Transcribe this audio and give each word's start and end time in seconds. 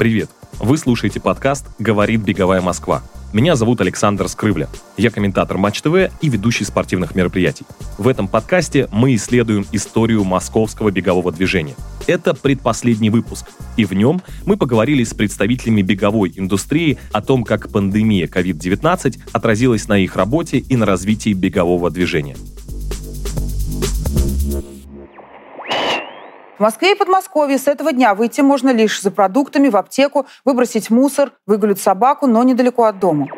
Привет! 0.00 0.30
Вы 0.58 0.78
слушаете 0.78 1.20
подкаст 1.20 1.66
«Говорит 1.78 2.22
Беговая 2.22 2.62
Москва». 2.62 3.02
Меня 3.34 3.54
зовут 3.54 3.82
Александр 3.82 4.28
Скрывля. 4.28 4.66
Я 4.96 5.10
комментатор 5.10 5.58
Матч 5.58 5.82
ТВ 5.82 6.10
и 6.22 6.28
ведущий 6.30 6.64
спортивных 6.64 7.14
мероприятий. 7.14 7.66
В 7.98 8.08
этом 8.08 8.26
подкасте 8.26 8.88
мы 8.92 9.14
исследуем 9.14 9.66
историю 9.72 10.24
московского 10.24 10.90
бегового 10.90 11.30
движения. 11.32 11.74
Это 12.06 12.32
предпоследний 12.32 13.10
выпуск, 13.10 13.50
и 13.76 13.84
в 13.84 13.92
нем 13.92 14.22
мы 14.46 14.56
поговорили 14.56 15.04
с 15.04 15.12
представителями 15.12 15.82
беговой 15.82 16.32
индустрии 16.34 16.96
о 17.12 17.20
том, 17.20 17.44
как 17.44 17.68
пандемия 17.68 18.26
COVID-19 18.26 19.20
отразилась 19.32 19.86
на 19.86 19.98
их 19.98 20.16
работе 20.16 20.56
и 20.56 20.76
на 20.76 20.86
развитии 20.86 21.34
бегового 21.34 21.90
движения. 21.90 22.36
В 26.60 26.62
Москве 26.62 26.92
и 26.92 26.94
Подмосковье 26.94 27.56
с 27.56 27.68
этого 27.68 27.90
дня 27.90 28.14
выйти 28.14 28.42
можно 28.42 28.68
лишь 28.68 29.00
за 29.00 29.10
продуктами 29.10 29.70
в 29.70 29.78
аптеку, 29.78 30.26
выбросить 30.44 30.90
мусор, 30.90 31.32
выгулить 31.46 31.80
собаку, 31.80 32.26
но 32.26 32.42
недалеко 32.42 32.84
от 32.84 32.98
дома. 32.98 33.28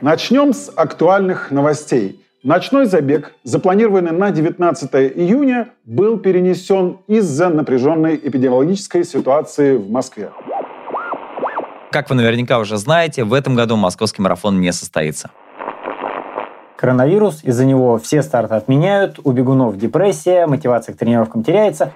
Начнем 0.00 0.52
с 0.52 0.70
актуальных 0.76 1.50
новостей. 1.50 2.24
Ночной 2.44 2.86
забег, 2.86 3.32
запланированный 3.42 4.12
на 4.12 4.30
19 4.30 4.94
июня, 4.94 5.70
был 5.84 6.18
перенесен 6.18 6.98
из-за 7.08 7.48
напряженной 7.48 8.14
эпидемиологической 8.14 9.02
ситуации 9.02 9.74
в 9.74 9.90
Москве. 9.90 10.30
Как 11.90 12.10
вы 12.10 12.14
наверняка 12.14 12.60
уже 12.60 12.76
знаете, 12.76 13.24
в 13.24 13.32
этом 13.32 13.56
году 13.56 13.74
московский 13.74 14.22
марафон 14.22 14.60
не 14.60 14.72
состоится 14.72 15.32
коронавирус, 16.82 17.44
из-за 17.44 17.64
него 17.64 17.96
все 17.98 18.24
старты 18.24 18.56
отменяют, 18.56 19.20
у 19.22 19.30
бегунов 19.30 19.78
депрессия, 19.78 20.48
мотивация 20.48 20.96
к 20.96 20.98
тренировкам 20.98 21.44
теряется. 21.44 21.94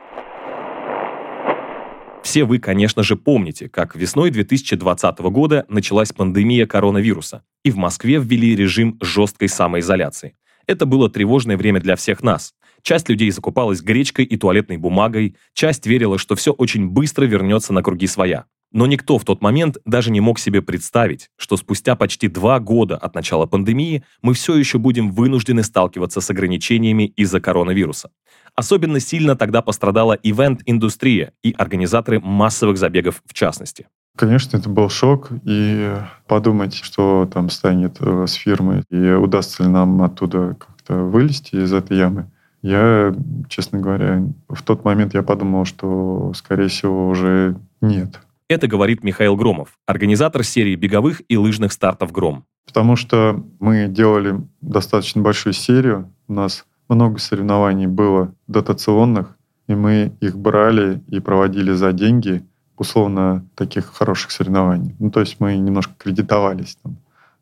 Все 2.23 2.45
вы, 2.45 2.61
конечно 2.61 3.03
же, 3.03 3.17
помните, 3.17 3.69
как 3.69 3.97
весной 3.97 4.31
2020 4.31 5.19
года 5.19 5.65
началась 5.69 6.13
пандемия 6.13 6.67
коронавируса, 6.67 7.43
и 7.65 7.73
в 7.73 7.77
Москве 7.77 8.21
ввели 8.21 8.55
режим 8.55 8.97
жесткой 9.03 9.49
самоизоляции. 9.49 10.37
Это 10.69 10.87
было 10.87 11.11
тревожное 11.11 11.57
время 11.57 11.81
для 11.81 11.97
всех 11.97 12.23
нас. 12.23 12.55
Часть 12.83 13.09
людей 13.09 13.33
закупалась 13.33 13.83
гречкой 13.83 14.25
и 14.25 14.37
туалетной 14.37 14.77
бумагой, 14.77 15.35
часть 15.53 15.85
верила, 15.87 16.17
что 16.17 16.37
все 16.37 16.53
очень 16.53 16.89
быстро 16.89 17.25
вернется 17.25 17.73
на 17.73 17.83
круги 17.83 18.07
своя. 18.07 18.45
Но 18.73 18.87
никто 18.87 19.19
в 19.19 19.25
тот 19.25 19.43
момент 19.43 19.79
даже 19.85 20.11
не 20.11 20.21
мог 20.21 20.39
себе 20.39 20.61
представить, 20.61 21.31
что 21.37 21.57
спустя 21.57 21.97
почти 21.97 22.29
два 22.29 22.61
года 22.61 22.97
от 22.97 23.15
начала 23.15 23.47
пандемии 23.47 24.05
мы 24.23 24.35
все 24.35 24.57
еще 24.57 24.79
будем 24.79 25.11
вынуждены 25.11 25.63
сталкиваться 25.63 26.21
с 26.21 26.31
ограничениями 26.31 27.05
из-за 27.05 27.41
коронавируса. 27.41 28.11
Особенно 28.55 29.01
сильно 29.01 29.37
тогда 29.37 29.63
пострадала 29.63 30.15
ивент-индустрия 30.15 31.33
и 31.43 31.55
организаторы 31.57 32.21
массовых 32.21 32.79
забегов 32.79 33.23
в 33.27 33.35
частности. 33.35 33.87
Конечно, 34.17 34.57
это 34.57 34.71
был 34.71 34.89
шок, 34.89 35.29
и 35.45 35.95
подумать, 36.27 36.75
что 36.75 37.29
там 37.31 37.51
станет 37.51 37.99
э, 38.01 38.27
с 38.27 38.33
фирмой, 38.33 38.83
и 38.89 39.11
удастся 39.11 39.63
ли 39.63 39.69
нам 39.69 40.01
оттуда 40.03 40.57
как-то 40.59 40.95
вылезти 40.95 41.57
из 41.57 41.73
этой 41.75 41.99
ямы. 41.99 42.31
Я, 42.63 43.15
честно 43.49 43.79
говоря, 43.79 44.25
в 44.49 44.63
тот 44.63 44.85
момент 44.85 45.13
я 45.13 45.23
подумал, 45.23 45.67
что, 45.67 46.33
скорее 46.35 46.69
всего, 46.69 47.09
уже 47.09 47.57
нет. 47.83 48.21
Это 48.49 48.69
говорит 48.69 49.03
Михаил 49.03 49.35
Громов, 49.35 49.77
организатор 49.87 50.45
серии 50.45 50.77
беговых 50.77 51.21
и 51.29 51.37
лыжных 51.37 51.73
стартов 51.73 52.13
«Гром». 52.13 52.45
Потому 52.65 52.95
что 52.95 53.45
мы 53.59 53.89
делали 53.89 54.41
достаточно 54.61 55.21
большую 55.21 55.53
серию, 55.53 56.13
у 56.29 56.33
нас 56.35 56.65
много 56.89 57.19
соревнований 57.19 57.89
было 57.89 58.33
дотационных, 58.47 59.37
и 59.67 59.75
мы 59.75 60.13
их 60.21 60.39
брали 60.39 61.03
и 61.09 61.19
проводили 61.19 61.73
за 61.73 61.93
деньги, 61.93 62.45
условно, 62.77 63.45
таких 63.57 63.87
хороших 63.93 64.31
соревнований. 64.31 64.95
Ну, 65.01 65.11
то 65.11 65.19
есть 65.19 65.41
мы 65.41 65.57
немножко 65.57 65.95
кредитовались 65.99 66.79
там. 66.81 66.99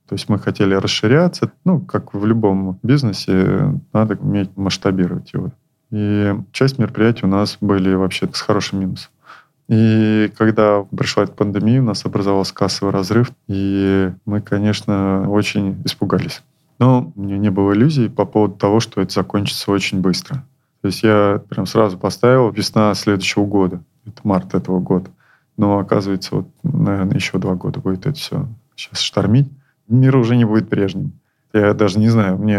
То 0.09 0.15
есть 0.15 0.31
мы 0.31 0.39
хотели 0.39 0.75
расширяться. 0.75 1.53
Ну, 1.67 1.81
как 1.81 2.15
в 2.15 2.25
любом 2.25 2.79
бизнесе, 2.83 3.79
надо 3.93 4.17
уметь 4.17 4.57
масштабировать 4.57 5.35
его. 5.35 5.53
И 5.91 6.35
часть 6.53 6.79
мероприятий 6.79 7.27
у 7.27 7.29
нас 7.29 7.59
были 7.61 7.95
вообще 7.95 8.27
с 8.33 8.41
хорошим 8.41 8.81
минусом. 8.81 9.11
И 9.69 10.31
когда 10.37 10.83
пришла 10.83 11.25
эта 11.25 11.33
пандемия, 11.33 11.81
у 11.81 11.85
нас 11.85 12.05
образовался 12.05 12.55
кассовый 12.55 12.93
разрыв, 12.93 13.31
и 13.49 14.13
мы, 14.27 14.43
конечно, 14.43 15.29
очень 15.31 15.83
испугались. 15.85 16.43
Но 16.79 17.13
у 17.15 17.21
меня 17.23 17.39
не 17.39 17.51
было 17.51 17.73
иллюзий 17.73 18.09
по 18.09 18.25
поводу 18.25 18.55
того, 18.55 18.81
что 18.81 19.01
это 19.01 19.13
закончится 19.13 19.71
очень 19.71 20.01
быстро. 20.01 20.45
То 20.83 20.89
есть 20.89 21.03
я 21.03 21.41
прям 21.49 21.67
сразу 21.67 21.97
поставил 21.97 22.51
весна 22.51 22.93
следующего 22.95 23.47
года. 23.47 23.83
Это 24.05 24.21
март 24.23 24.55
этого 24.55 24.81
года. 24.81 25.11
Но 25.57 25.79
оказывается, 25.79 26.37
вот, 26.37 26.49
наверное, 26.63 27.15
еще 27.15 27.39
два 27.39 27.55
года 27.55 27.81
будет 27.81 28.07
это 28.07 28.19
все 28.19 28.47
сейчас 28.77 29.01
штормить. 29.01 29.49
Мир 29.89 30.17
уже 30.17 30.37
не 30.37 30.45
будет 30.45 30.69
прежним. 30.69 31.13
Я 31.55 31.73
даже 31.73 32.01
не 32.01 32.09
знаю, 32.09 32.37
мне, 32.37 32.57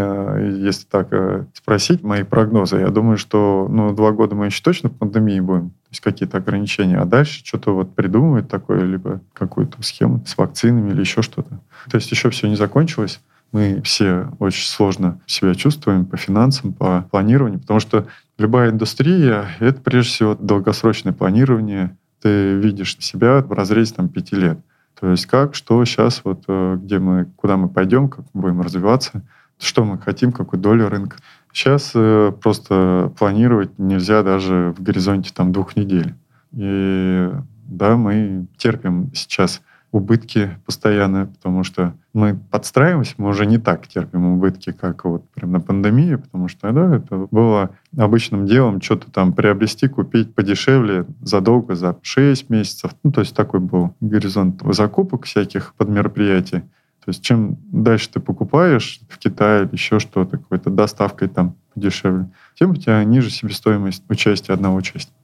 если 0.66 0.86
так 0.86 1.10
э, 1.12 1.44
спросить, 1.54 2.02
мои 2.02 2.24
прогнозы, 2.24 2.78
я 2.78 2.88
думаю, 2.88 3.18
что 3.18 3.68
ну, 3.70 3.94
два 3.94 4.14
года 4.14 4.36
мы 4.36 4.46
еще 4.46 4.64
точно 4.64 4.88
в 4.88 4.94
пандемии 4.94 5.42
будем, 5.42 5.72
то 5.72 5.90
есть 5.92 6.02
какие-то 6.02 6.38
ограничения, 6.38 6.98
а 6.98 7.04
дальше 7.04 7.44
что-то 7.44 7.76
вот 7.76 7.94
придумывают 7.94 8.48
такое, 8.48 8.84
либо 8.84 9.20
какую-то 9.34 9.84
схему 9.84 10.24
с 10.26 10.38
вакцинами 10.38 10.92
или 10.92 11.02
еще 11.02 11.22
что-то. 11.22 11.60
То 11.92 11.98
есть 11.98 12.10
еще 12.10 12.30
все 12.30 12.48
не 12.48 12.56
закончилось. 12.56 13.20
Мы 13.52 13.82
все 13.84 14.30
очень 14.40 14.66
сложно 14.66 15.20
себя 15.26 15.56
чувствуем 15.56 16.06
по 16.06 16.16
финансам, 16.16 16.72
по 16.72 17.06
планированию, 17.12 17.60
потому 17.60 17.82
что 17.82 18.08
любая 18.38 18.72
индустрия— 18.72 19.50
это 19.60 19.82
прежде 19.82 20.10
всего 20.10 20.36
долгосрочное 20.36 21.12
планирование. 21.12 21.98
Ты 22.22 22.56
видишь 22.56 22.96
себя 23.00 23.42
в 23.42 23.52
разрезе 23.52 23.94
там, 23.94 24.08
пяти 24.08 24.38
лет. 24.38 24.58
То 25.00 25.12
есть 25.12 25.26
как, 25.26 25.56
что 25.56 25.84
сейчас, 25.86 26.22
вот 26.24 26.44
э, 26.48 26.78
где 26.82 27.00
мы, 27.00 27.26
куда 27.36 27.58
мы 27.58 27.70
пойдем, 27.70 28.10
как 28.10 28.26
мы 28.34 28.42
будем 28.42 28.62
развиваться, 28.62 29.24
что 29.60 29.84
мы 29.84 29.98
хотим, 29.98 30.32
какую 30.32 30.60
долю 30.60 30.90
рынка. 30.90 31.18
Сейчас 31.52 31.92
э, 31.96 32.32
просто 32.42 33.14
планировать 33.18 33.78
нельзя 33.78 34.24
даже 34.24 34.74
в 34.78 34.82
горизонте 34.82 35.32
там 35.34 35.52
двух 35.52 35.76
недель. 35.76 36.16
И 36.54 37.30
да, 37.68 37.98
мы 37.98 38.48
терпим 38.58 39.12
сейчас 39.14 39.62
убытки 39.96 40.50
постоянно, 40.66 41.28
потому 41.28 41.64
что 41.64 41.94
мы 42.14 42.38
подстраиваемся, 42.52 43.14
мы 43.18 43.30
уже 43.30 43.46
не 43.46 43.58
так 43.58 43.88
терпим 43.88 44.26
убытки, 44.26 44.74
как 44.74 45.06
вот 45.06 45.24
прям 45.30 45.54
на 45.54 45.62
пандемии, 45.62 46.16
потому 46.16 46.50
что 46.50 46.70
да, 46.74 46.98
это 46.98 47.30
было 47.32 47.70
обычным 47.98 48.46
делом 48.46 48.82
что-то 48.82 49.10
там 49.10 49.32
приобрести, 49.32 49.88
купить 49.88 50.36
подешевле 50.36 51.06
задолго, 51.22 51.76
за 51.76 51.98
6 52.02 52.50
месяцев. 52.50 52.92
Ну, 53.04 53.14
то 53.14 53.22
есть 53.22 53.34
такой 53.34 53.62
был 53.62 53.96
горизонт 54.02 54.62
закупок 54.66 55.24
всяких 55.24 55.74
под 55.76 55.88
мероприятия. 55.88 56.60
То 56.60 57.12
есть 57.12 57.24
чем 57.24 57.58
дальше 57.72 58.10
ты 58.12 58.20
покупаешь 58.20 59.00
в 59.08 59.18
Китае 59.18 59.70
еще 59.72 60.00
что-то, 60.00 60.38
какой-то 60.38 60.72
доставкой 60.72 61.30
там 61.30 61.56
подешевле, 61.74 62.30
тем 62.60 62.72
у 62.72 62.76
тебя 62.76 63.02
ниже 63.06 63.30
себестоимость 63.30 64.04
участия 64.10 64.52
одного 64.52 64.76
участника. 64.76 65.18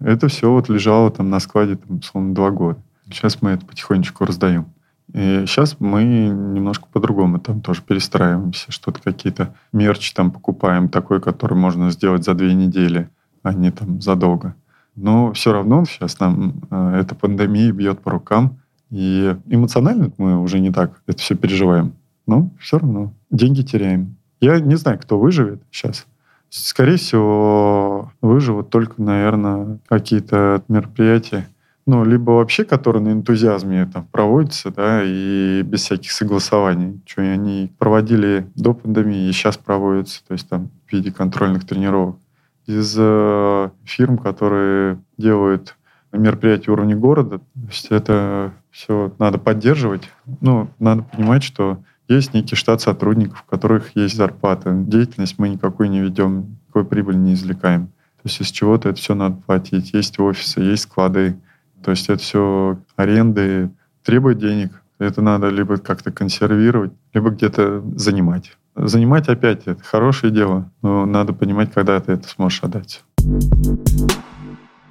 Это 0.00 0.26
все 0.26 0.50
вот 0.50 0.68
лежало 0.68 1.12
там 1.12 1.30
на 1.30 1.38
складе, 1.38 1.76
там, 1.76 1.98
условно, 1.98 2.34
два 2.34 2.50
года. 2.50 2.80
Сейчас 3.10 3.40
мы 3.42 3.50
это 3.50 3.64
потихонечку 3.64 4.24
раздаем. 4.24 4.66
И 5.14 5.44
сейчас 5.46 5.76
мы 5.80 6.04
немножко 6.04 6.86
по-другому 6.92 7.38
там 7.38 7.62
тоже 7.62 7.82
перестраиваемся, 7.82 8.70
что-то 8.70 9.00
какие-то 9.02 9.54
мерчи 9.72 10.12
там 10.14 10.30
покупаем, 10.30 10.88
такой, 10.88 11.20
который 11.20 11.56
можно 11.56 11.90
сделать 11.90 12.24
за 12.24 12.34
две 12.34 12.52
недели, 12.52 13.08
а 13.42 13.54
не 13.54 13.70
там 13.70 14.02
задолго. 14.02 14.54
Но 14.96 15.32
все 15.32 15.52
равно 15.52 15.84
сейчас 15.86 16.20
нам 16.20 16.60
э, 16.70 17.00
эта 17.00 17.14
пандемия 17.14 17.72
бьет 17.72 18.00
по 18.00 18.10
рукам, 18.10 18.58
и 18.90 19.36
эмоционально 19.46 20.12
мы 20.18 20.40
уже 20.42 20.58
не 20.58 20.70
так 20.70 21.00
это 21.06 21.18
все 21.18 21.34
переживаем. 21.34 21.94
Но 22.26 22.50
все 22.60 22.78
равно 22.78 23.14
деньги 23.30 23.62
теряем. 23.62 24.16
Я 24.40 24.60
не 24.60 24.76
знаю, 24.76 24.98
кто 24.98 25.18
выживет 25.18 25.62
сейчас. 25.70 26.06
Скорее 26.50 26.96
всего, 26.96 28.12
выживут 28.20 28.70
только, 28.70 29.00
наверное, 29.02 29.78
какие-то 29.88 30.62
мероприятия, 30.68 31.46
ну, 31.88 32.04
либо 32.04 32.32
вообще, 32.32 32.64
которые 32.64 33.02
на 33.02 33.12
энтузиазме 33.12 33.86
там 33.86 34.04
проводятся, 34.12 34.70
да, 34.70 35.00
и 35.02 35.62
без 35.62 35.84
всяких 35.84 36.12
согласований. 36.12 37.00
Что 37.06 37.22
они 37.22 37.72
проводили 37.78 38.46
до 38.56 38.74
пандемии 38.74 39.26
и 39.26 39.32
сейчас 39.32 39.56
проводятся, 39.56 40.20
то 40.28 40.34
есть 40.34 40.46
там 40.50 40.68
в 40.86 40.92
виде 40.92 41.10
контрольных 41.10 41.66
тренировок. 41.66 42.18
Из 42.66 42.94
э, 42.98 43.70
фирм, 43.84 44.18
которые 44.18 45.00
делают 45.16 45.76
мероприятия 46.12 46.72
уровня 46.72 46.94
города, 46.94 47.38
то 47.38 47.68
есть 47.68 47.86
это 47.88 48.52
все 48.70 49.10
надо 49.18 49.38
поддерживать. 49.38 50.10
Ну, 50.42 50.68
надо 50.78 51.04
понимать, 51.04 51.42
что 51.42 51.78
есть 52.06 52.34
некий 52.34 52.54
штат 52.54 52.82
сотрудников, 52.82 53.44
у 53.46 53.50
которых 53.50 53.96
есть 53.96 54.14
зарплата. 54.14 54.74
Деятельность 54.74 55.38
мы 55.38 55.48
никакой 55.48 55.88
не 55.88 56.00
ведем, 56.00 56.58
никакой 56.66 56.84
прибыли 56.84 57.16
не 57.16 57.32
извлекаем. 57.32 57.86
То 57.86 58.24
есть 58.24 58.42
из 58.42 58.48
чего-то 58.48 58.90
это 58.90 58.98
все 58.98 59.14
надо 59.14 59.36
платить. 59.46 59.94
Есть 59.94 60.20
офисы, 60.20 60.60
есть 60.60 60.82
склады, 60.82 61.38
то 61.82 61.90
есть 61.90 62.08
это 62.08 62.22
все 62.22 62.78
аренды 62.96 63.70
требует 64.04 64.38
денег. 64.38 64.82
Это 64.98 65.22
надо 65.22 65.48
либо 65.48 65.76
как-то 65.78 66.10
консервировать, 66.10 66.92
либо 67.12 67.30
где-то 67.30 67.82
занимать. 67.94 68.56
Занимать 68.74 69.28
опять 69.28 69.62
это 69.66 69.82
хорошее 69.82 70.32
дело, 70.32 70.70
но 70.82 71.06
надо 71.06 71.32
понимать, 71.32 71.72
когда 71.72 72.00
ты 72.00 72.12
это 72.12 72.28
сможешь 72.28 72.62
отдать. 72.62 73.02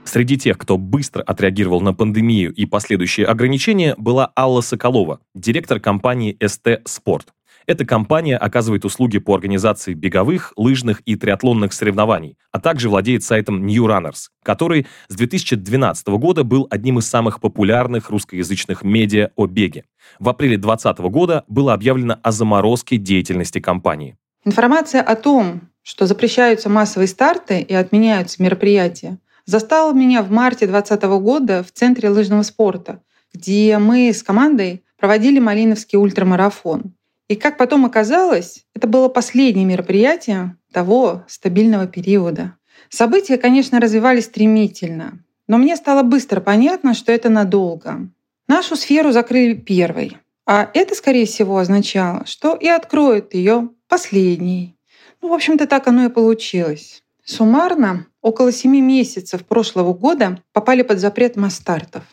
Среди 0.03 0.37
тех, 0.37 0.57
кто 0.57 0.77
быстро 0.77 1.21
отреагировал 1.21 1.81
на 1.81 1.93
пандемию 1.93 2.53
и 2.53 2.65
последующие 2.65 3.25
ограничения, 3.25 3.93
была 3.97 4.31
Алла 4.37 4.61
Соколова, 4.61 5.19
директор 5.35 5.81
компании 5.81 6.37
СТ 6.45 6.81
Спорт. 6.85 7.33
Эта 7.67 7.85
компания 7.85 8.37
оказывает 8.37 8.85
услуги 8.85 9.17
по 9.17 9.35
организации 9.35 9.93
беговых, 9.93 10.53
лыжных 10.55 11.01
и 11.05 11.17
триатлонных 11.17 11.73
соревнований, 11.73 12.37
а 12.53 12.61
также 12.61 12.87
владеет 12.87 13.25
сайтом 13.25 13.65
New 13.65 13.85
Runners, 13.85 14.29
который 14.41 14.87
с 15.09 15.15
2012 15.15 16.07
года 16.07 16.45
был 16.45 16.67
одним 16.69 16.99
из 16.99 17.09
самых 17.09 17.41
популярных 17.41 18.09
русскоязычных 18.09 18.83
медиа 18.83 19.31
о 19.35 19.47
беге. 19.47 19.83
В 20.17 20.29
апреле 20.29 20.55
2020 20.55 20.99
года 21.11 21.43
было 21.49 21.73
объявлено 21.73 22.17
о 22.23 22.31
заморозке 22.31 22.95
деятельности 22.95 23.59
компании. 23.59 24.15
Информация 24.45 25.01
о 25.01 25.17
том, 25.17 25.63
что 25.83 26.05
запрещаются 26.05 26.69
массовые 26.69 27.09
старты 27.09 27.59
и 27.59 27.73
отменяются 27.73 28.41
мероприятия, 28.41 29.19
застала 29.45 29.91
меня 29.91 30.23
в 30.23 30.31
марте 30.31 30.67
2020 30.67 31.03
года 31.21 31.63
в 31.63 31.73
Центре 31.73 32.07
лыжного 32.07 32.43
спорта, 32.43 33.01
где 33.33 33.77
мы 33.77 34.13
с 34.13 34.23
командой 34.23 34.85
проводили 34.97 35.39
Малиновский 35.39 35.97
ультрамарафон. 35.97 36.93
И 37.27 37.35
как 37.35 37.57
потом 37.57 37.85
оказалось, 37.85 38.65
это 38.73 38.87
было 38.87 39.09
последнее 39.09 39.65
мероприятие 39.65 40.55
того 40.71 41.23
стабильного 41.27 41.87
периода. 41.87 42.55
События, 42.89 43.37
конечно, 43.37 43.79
развивались 43.81 44.25
стремительно, 44.25 45.19
но 45.47 45.57
мне 45.57 45.75
стало 45.75 46.03
быстро 46.03 46.39
понятно, 46.39 46.93
что 46.93 47.11
это 47.11 47.29
надолго. 47.29 48.09
Нашу 48.47 48.77
сферу 48.77 49.11
закрыли 49.11 49.53
первой, 49.55 50.17
а 50.45 50.69
это, 50.73 50.95
скорее 50.95 51.25
всего, 51.25 51.57
означало, 51.57 52.25
что 52.25 52.55
и 52.55 52.67
откроют 52.67 53.33
ее 53.33 53.71
последней. 53.89 54.77
Ну, 55.21 55.29
в 55.29 55.33
общем-то, 55.33 55.67
так 55.67 55.87
оно 55.87 56.05
и 56.05 56.09
получилось. 56.09 57.03
Суммарно, 57.25 58.07
около 58.21 58.53
семи 58.53 58.81
месяцев 58.81 59.45
прошлого 59.45 59.93
года 59.93 60.41
попали 60.53 60.81
под 60.81 60.99
запрет 60.99 61.35
масс-стартов. 61.35 62.03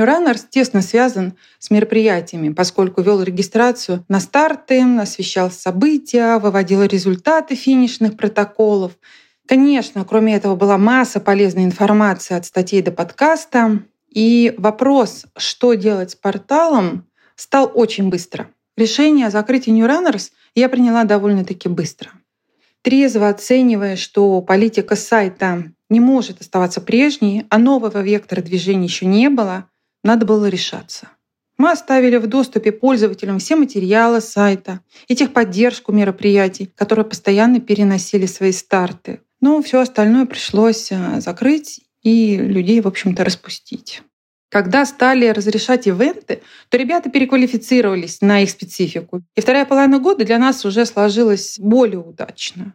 Runners 0.00 0.40
тесно 0.48 0.82
связан 0.82 1.34
с 1.58 1.70
мероприятиями, 1.70 2.52
поскольку 2.52 3.02
вел 3.02 3.22
регистрацию 3.22 4.04
на 4.08 4.20
старты, 4.20 4.82
освещал 4.98 5.50
события, 5.50 6.38
выводил 6.38 6.82
результаты 6.82 7.54
финишных 7.54 8.16
протоколов. 8.16 8.92
Конечно, 9.46 10.04
кроме 10.04 10.34
этого 10.34 10.56
была 10.56 10.78
масса 10.78 11.20
полезной 11.20 11.64
информации 11.64 12.34
от 12.34 12.46
статей 12.46 12.80
до 12.80 12.92
подкаста. 12.92 13.82
И 14.08 14.54
вопрос, 14.58 15.26
что 15.36 15.74
делать 15.74 16.12
с 16.12 16.14
порталом, 16.14 17.06
стал 17.36 17.70
очень 17.74 18.08
быстро. 18.08 18.48
Решение 18.76 19.26
о 19.26 19.30
закрытии 19.30 19.72
Runners 19.72 20.30
я 20.54 20.68
приняла 20.68 21.04
довольно-таки 21.04 21.68
быстро. 21.68 22.10
Трезво 22.82 23.28
оценивая, 23.28 23.96
что 23.96 24.40
политика 24.42 24.96
сайта 24.96 25.72
не 25.88 26.00
может 26.00 26.40
оставаться 26.40 26.80
прежней, 26.80 27.44
а 27.48 27.58
нового 27.58 28.02
вектора 28.02 28.42
движения 28.42 28.86
еще 28.86 29.06
не 29.06 29.28
было, 29.28 29.68
надо 30.02 30.26
было 30.26 30.46
решаться. 30.46 31.08
Мы 31.58 31.70
оставили 31.70 32.16
в 32.16 32.26
доступе 32.26 32.72
пользователям 32.72 33.38
все 33.38 33.56
материалы 33.56 34.20
сайта 34.20 34.80
и 35.06 35.14
техподдержку 35.14 35.92
мероприятий, 35.92 36.66
которые 36.66 37.04
постоянно 37.04 37.60
переносили 37.60 38.26
свои 38.26 38.52
старты. 38.52 39.20
Но 39.40 39.62
все 39.62 39.80
остальное 39.80 40.26
пришлось 40.26 40.90
э, 40.90 41.20
закрыть 41.20 41.80
и 42.02 42.36
людей, 42.36 42.80
в 42.80 42.88
общем-то, 42.88 43.24
распустить. 43.24 44.02
Когда 44.50 44.84
стали 44.84 45.28
разрешать 45.28 45.86
ивенты, 45.86 46.42
то 46.68 46.76
ребята 46.76 47.10
переквалифицировались 47.10 48.20
на 48.20 48.42
их 48.42 48.50
специфику. 48.50 49.22
И 49.34 49.40
вторая 49.40 49.64
половина 49.64 49.98
года 49.98 50.24
для 50.24 50.38
нас 50.38 50.64
уже 50.64 50.84
сложилась 50.84 51.58
более 51.58 52.00
удачно. 52.00 52.74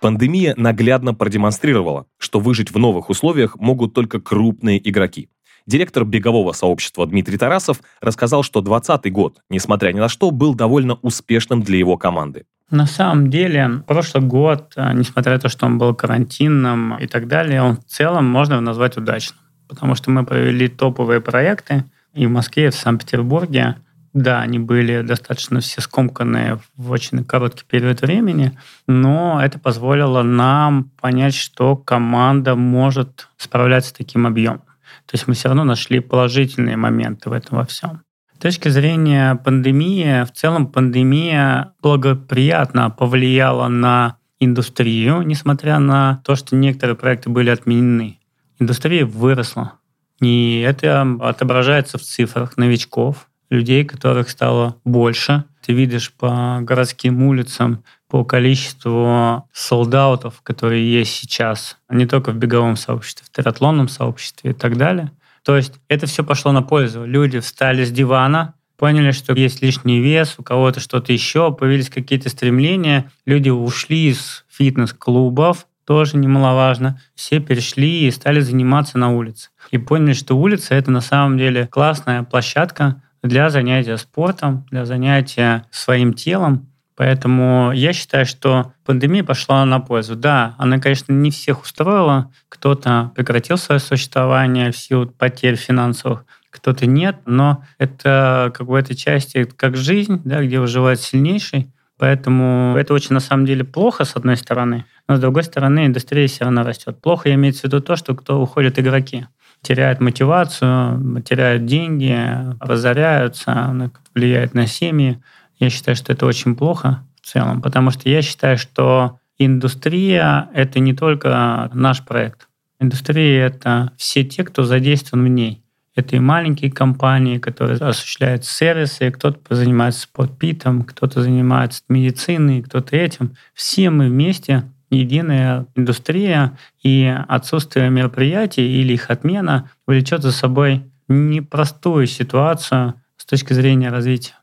Пандемия 0.00 0.54
наглядно 0.56 1.14
продемонстрировала, 1.14 2.06
что 2.18 2.40
выжить 2.40 2.72
в 2.72 2.78
новых 2.78 3.08
условиях 3.08 3.56
могут 3.56 3.94
только 3.94 4.20
крупные 4.20 4.78
игроки. 4.86 5.28
Директор 5.66 6.04
бегового 6.04 6.52
сообщества 6.52 7.06
Дмитрий 7.06 7.38
Тарасов 7.38 7.80
рассказал, 8.02 8.42
что 8.42 8.60
2020 8.60 9.12
год, 9.12 9.38
несмотря 9.48 9.92
ни 9.92 9.98
на 9.98 10.08
что, 10.08 10.30
был 10.30 10.54
довольно 10.54 10.94
успешным 11.02 11.62
для 11.62 11.78
его 11.78 11.96
команды. 11.96 12.44
На 12.70 12.86
самом 12.86 13.30
деле, 13.30 13.82
прошлый 13.86 14.24
год, 14.24 14.72
э, 14.76 14.92
несмотря 14.94 15.34
на 15.34 15.38
то, 15.38 15.48
что 15.48 15.66
он 15.66 15.78
был 15.78 15.94
карантинным 15.94 16.96
и 16.98 17.06
так 17.06 17.28
далее, 17.28 17.62
он 17.62 17.76
в 17.76 17.84
целом 17.84 18.26
можно 18.26 18.60
назвать 18.60 18.96
удачным. 18.96 19.38
Потому 19.68 19.94
что 19.94 20.10
мы 20.10 20.24
провели 20.24 20.68
топовые 20.68 21.20
проекты 21.20 21.84
и 22.14 22.26
в 22.26 22.30
Москве, 22.30 22.66
и 22.66 22.70
в 22.70 22.74
Санкт-Петербурге. 22.74 23.76
Да, 24.12 24.40
они 24.40 24.58
были 24.58 25.02
достаточно 25.02 25.60
все 25.60 25.80
скомканные 25.80 26.60
в 26.76 26.90
очень 26.90 27.24
короткий 27.24 27.64
период 27.64 28.00
времени, 28.00 28.56
но 28.86 29.40
это 29.42 29.58
позволило 29.58 30.22
нам 30.22 30.90
понять, 31.00 31.34
что 31.34 31.74
команда 31.74 32.54
может 32.54 33.28
справляться 33.36 33.90
с 33.90 33.94
таким 33.94 34.26
объемом. 34.26 34.62
То 35.06 35.14
есть 35.14 35.28
мы 35.28 35.34
все 35.34 35.48
равно 35.48 35.64
нашли 35.64 36.00
положительные 36.00 36.76
моменты 36.76 37.30
в 37.30 37.32
этом 37.32 37.58
во 37.58 37.66
всем. 37.66 38.02
С 38.36 38.38
точки 38.38 38.68
зрения 38.68 39.36
пандемии, 39.36 40.24
в 40.24 40.32
целом 40.32 40.66
пандемия 40.66 41.72
благоприятно 41.80 42.90
повлияла 42.90 43.68
на 43.68 44.18
индустрию, 44.40 45.22
несмотря 45.22 45.78
на 45.78 46.20
то, 46.24 46.36
что 46.36 46.56
некоторые 46.56 46.96
проекты 46.96 47.30
были 47.30 47.50
отменены. 47.50 48.18
Индустрия 48.58 49.06
выросла. 49.06 49.74
И 50.20 50.60
это 50.60 51.02
отображается 51.20 51.98
в 51.98 52.02
цифрах 52.02 52.56
новичков, 52.56 53.28
людей, 53.50 53.84
которых 53.84 54.30
стало 54.30 54.76
больше. 54.84 55.44
Ты 55.64 55.72
видишь 55.72 56.12
по 56.12 56.58
городским 56.60 57.22
улицам, 57.22 57.82
по 58.14 58.24
количеству 58.24 59.48
солдатов, 59.52 60.40
которые 60.44 60.88
есть 60.88 61.12
сейчас, 61.16 61.78
не 61.90 62.06
только 62.06 62.30
в 62.30 62.36
беговом 62.36 62.76
сообществе, 62.76 63.26
в 63.26 63.30
триатлонном 63.34 63.88
сообществе 63.88 64.52
и 64.52 64.54
так 64.54 64.76
далее. 64.76 65.10
То 65.44 65.56
есть 65.56 65.72
это 65.88 66.06
все 66.06 66.22
пошло 66.22 66.52
на 66.52 66.62
пользу. 66.62 67.04
Люди 67.04 67.40
встали 67.40 67.84
с 67.84 67.90
дивана, 67.90 68.54
поняли, 68.76 69.10
что 69.10 69.34
есть 69.34 69.62
лишний 69.62 69.98
вес, 69.98 70.36
у 70.38 70.44
кого-то 70.44 70.78
что-то 70.78 71.12
еще, 71.12 71.52
появились 71.52 71.90
какие-то 71.90 72.28
стремления. 72.28 73.10
Люди 73.26 73.50
ушли 73.50 74.10
из 74.10 74.44
фитнес-клубов, 74.48 75.66
тоже 75.84 76.16
немаловажно. 76.16 77.00
Все 77.16 77.40
перешли 77.40 78.06
и 78.06 78.12
стали 78.12 78.38
заниматься 78.38 78.96
на 78.96 79.10
улице. 79.10 79.50
И 79.72 79.78
поняли, 79.78 80.12
что 80.12 80.36
улица— 80.36 80.74
это 80.76 80.92
на 80.92 81.00
самом 81.00 81.36
деле 81.36 81.66
классная 81.66 82.22
площадка, 82.22 83.02
для 83.24 83.50
занятия 83.50 83.96
спортом, 83.96 84.66
для 84.70 84.84
занятия 84.84 85.64
своим 85.72 86.12
телом. 86.12 86.68
Поэтому 86.96 87.72
я 87.72 87.92
считаю, 87.92 88.24
что 88.24 88.72
пандемия 88.84 89.24
пошла 89.24 89.64
на 89.64 89.80
пользу. 89.80 90.14
Да, 90.14 90.54
она, 90.58 90.78
конечно, 90.78 91.12
не 91.12 91.30
всех 91.30 91.62
устроила. 91.62 92.30
Кто-то 92.48 93.12
прекратил 93.16 93.58
свое 93.58 93.80
существование 93.80 94.70
в 94.70 94.76
силу 94.76 95.06
потерь 95.06 95.56
финансовых, 95.56 96.24
кто-то 96.50 96.86
нет. 96.86 97.16
Но 97.26 97.64
это 97.78 98.52
как 98.54 98.66
бы 98.66 98.78
этой 98.78 98.94
части 98.94 99.44
как 99.44 99.76
жизнь, 99.76 100.20
да, 100.24 100.44
где 100.44 100.60
выживает 100.60 101.00
сильнейший. 101.00 101.72
Поэтому 101.98 102.76
это 102.76 102.92
очень 102.94 103.14
на 103.14 103.20
самом 103.20 103.46
деле 103.46 103.64
плохо, 103.64 104.04
с 104.04 104.16
одной 104.16 104.36
стороны, 104.36 104.84
но 105.08 105.16
с 105.16 105.20
другой 105.20 105.44
стороны 105.44 105.86
индустрия 105.86 106.26
все 106.26 106.44
равно 106.44 106.64
растет. 106.64 107.00
Плохо 107.00 107.32
имеется 107.32 107.62
в 107.62 107.64
виду 107.64 107.80
то, 107.80 107.94
что 107.94 108.14
кто 108.16 108.40
уходят 108.40 108.78
игроки 108.78 109.26
теряют 109.64 110.00
мотивацию, 110.00 111.22
теряют 111.22 111.64
деньги, 111.64 112.16
разоряются, 112.60 113.90
влияет 114.14 114.54
на 114.54 114.66
семьи. 114.66 115.20
Я 115.64 115.70
считаю, 115.70 115.96
что 115.96 116.12
это 116.12 116.26
очень 116.26 116.56
плохо 116.56 117.02
в 117.22 117.26
целом, 117.26 117.62
потому 117.62 117.90
что 117.90 118.10
я 118.10 118.20
считаю, 118.20 118.58
что 118.58 119.18
индустрия— 119.38 120.50
это 120.54 120.78
не 120.78 120.92
только 120.92 121.70
наш 121.72 122.04
проект. 122.04 122.48
Индустрия— 122.80 123.46
это 123.46 123.92
все 123.96 124.24
те, 124.24 124.44
кто 124.44 124.64
задействован 124.64 125.24
в 125.24 125.28
ней. 125.28 125.62
Это 125.96 126.16
и 126.16 126.18
маленькие 126.18 126.70
компании, 126.70 127.38
которые 127.38 127.78
осуществляют 127.78 128.44
сервисы, 128.44 129.10
кто-то 129.10 129.54
занимается 129.54 130.02
спортпитом, 130.02 130.82
кто-то 130.82 131.22
занимается 131.22 131.82
медициной, 131.88 132.60
кто-то 132.60 132.94
этим. 132.94 133.34
Все 133.54 133.88
мы 133.88 134.08
вместе 134.08 134.64
единая 134.90 135.66
индустрия 135.76 136.58
и 136.82 137.10
отсутствие 137.26 137.88
мероприятий 137.88 138.82
или 138.82 138.92
их 138.92 139.08
отмена 139.08 139.70
влечет 139.86 140.20
за 140.20 140.32
собой 140.32 140.82
непростую 141.08 142.06
ситуацию 142.06 143.00
с 143.16 143.24
точки 143.24 143.54
зрения 143.54 143.88
развития. 143.88 144.34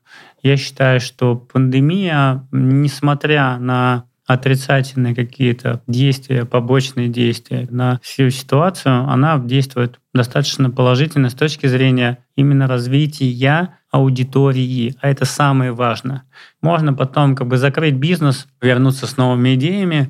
Я 0.44 0.58
считаю, 0.58 1.00
что 1.00 1.36
пандемия, 1.36 2.48
несмотря 2.52 3.58
на 3.58 4.06
отрицательные 4.26 5.14
какие-то 5.14 5.82
действия, 5.88 6.46
побочные 6.46 7.10
действия 7.10 7.68
на 7.70 8.00
всю 8.02 8.30
ситуацию, 8.30 9.08
она 9.10 9.38
действует 9.38 10.00
достаточно 10.14 10.70
положительно 10.72 11.30
с 11.30 11.34
точки 11.34 11.68
зрения 11.68 12.20
именно 12.36 12.68
развития 12.68 13.78
аудитории, 13.92 14.96
а 15.02 15.10
это 15.10 15.26
самое 15.26 15.74
важное. 15.74 16.24
Можно 16.62 16.94
потом 16.94 17.36
как 17.36 17.48
бы 17.48 17.58
закрыть 17.58 17.96
бизнес, 17.96 18.48
вернуться 18.62 19.06
с 19.06 19.18
новыми 19.18 19.56
идеями. 19.56 20.10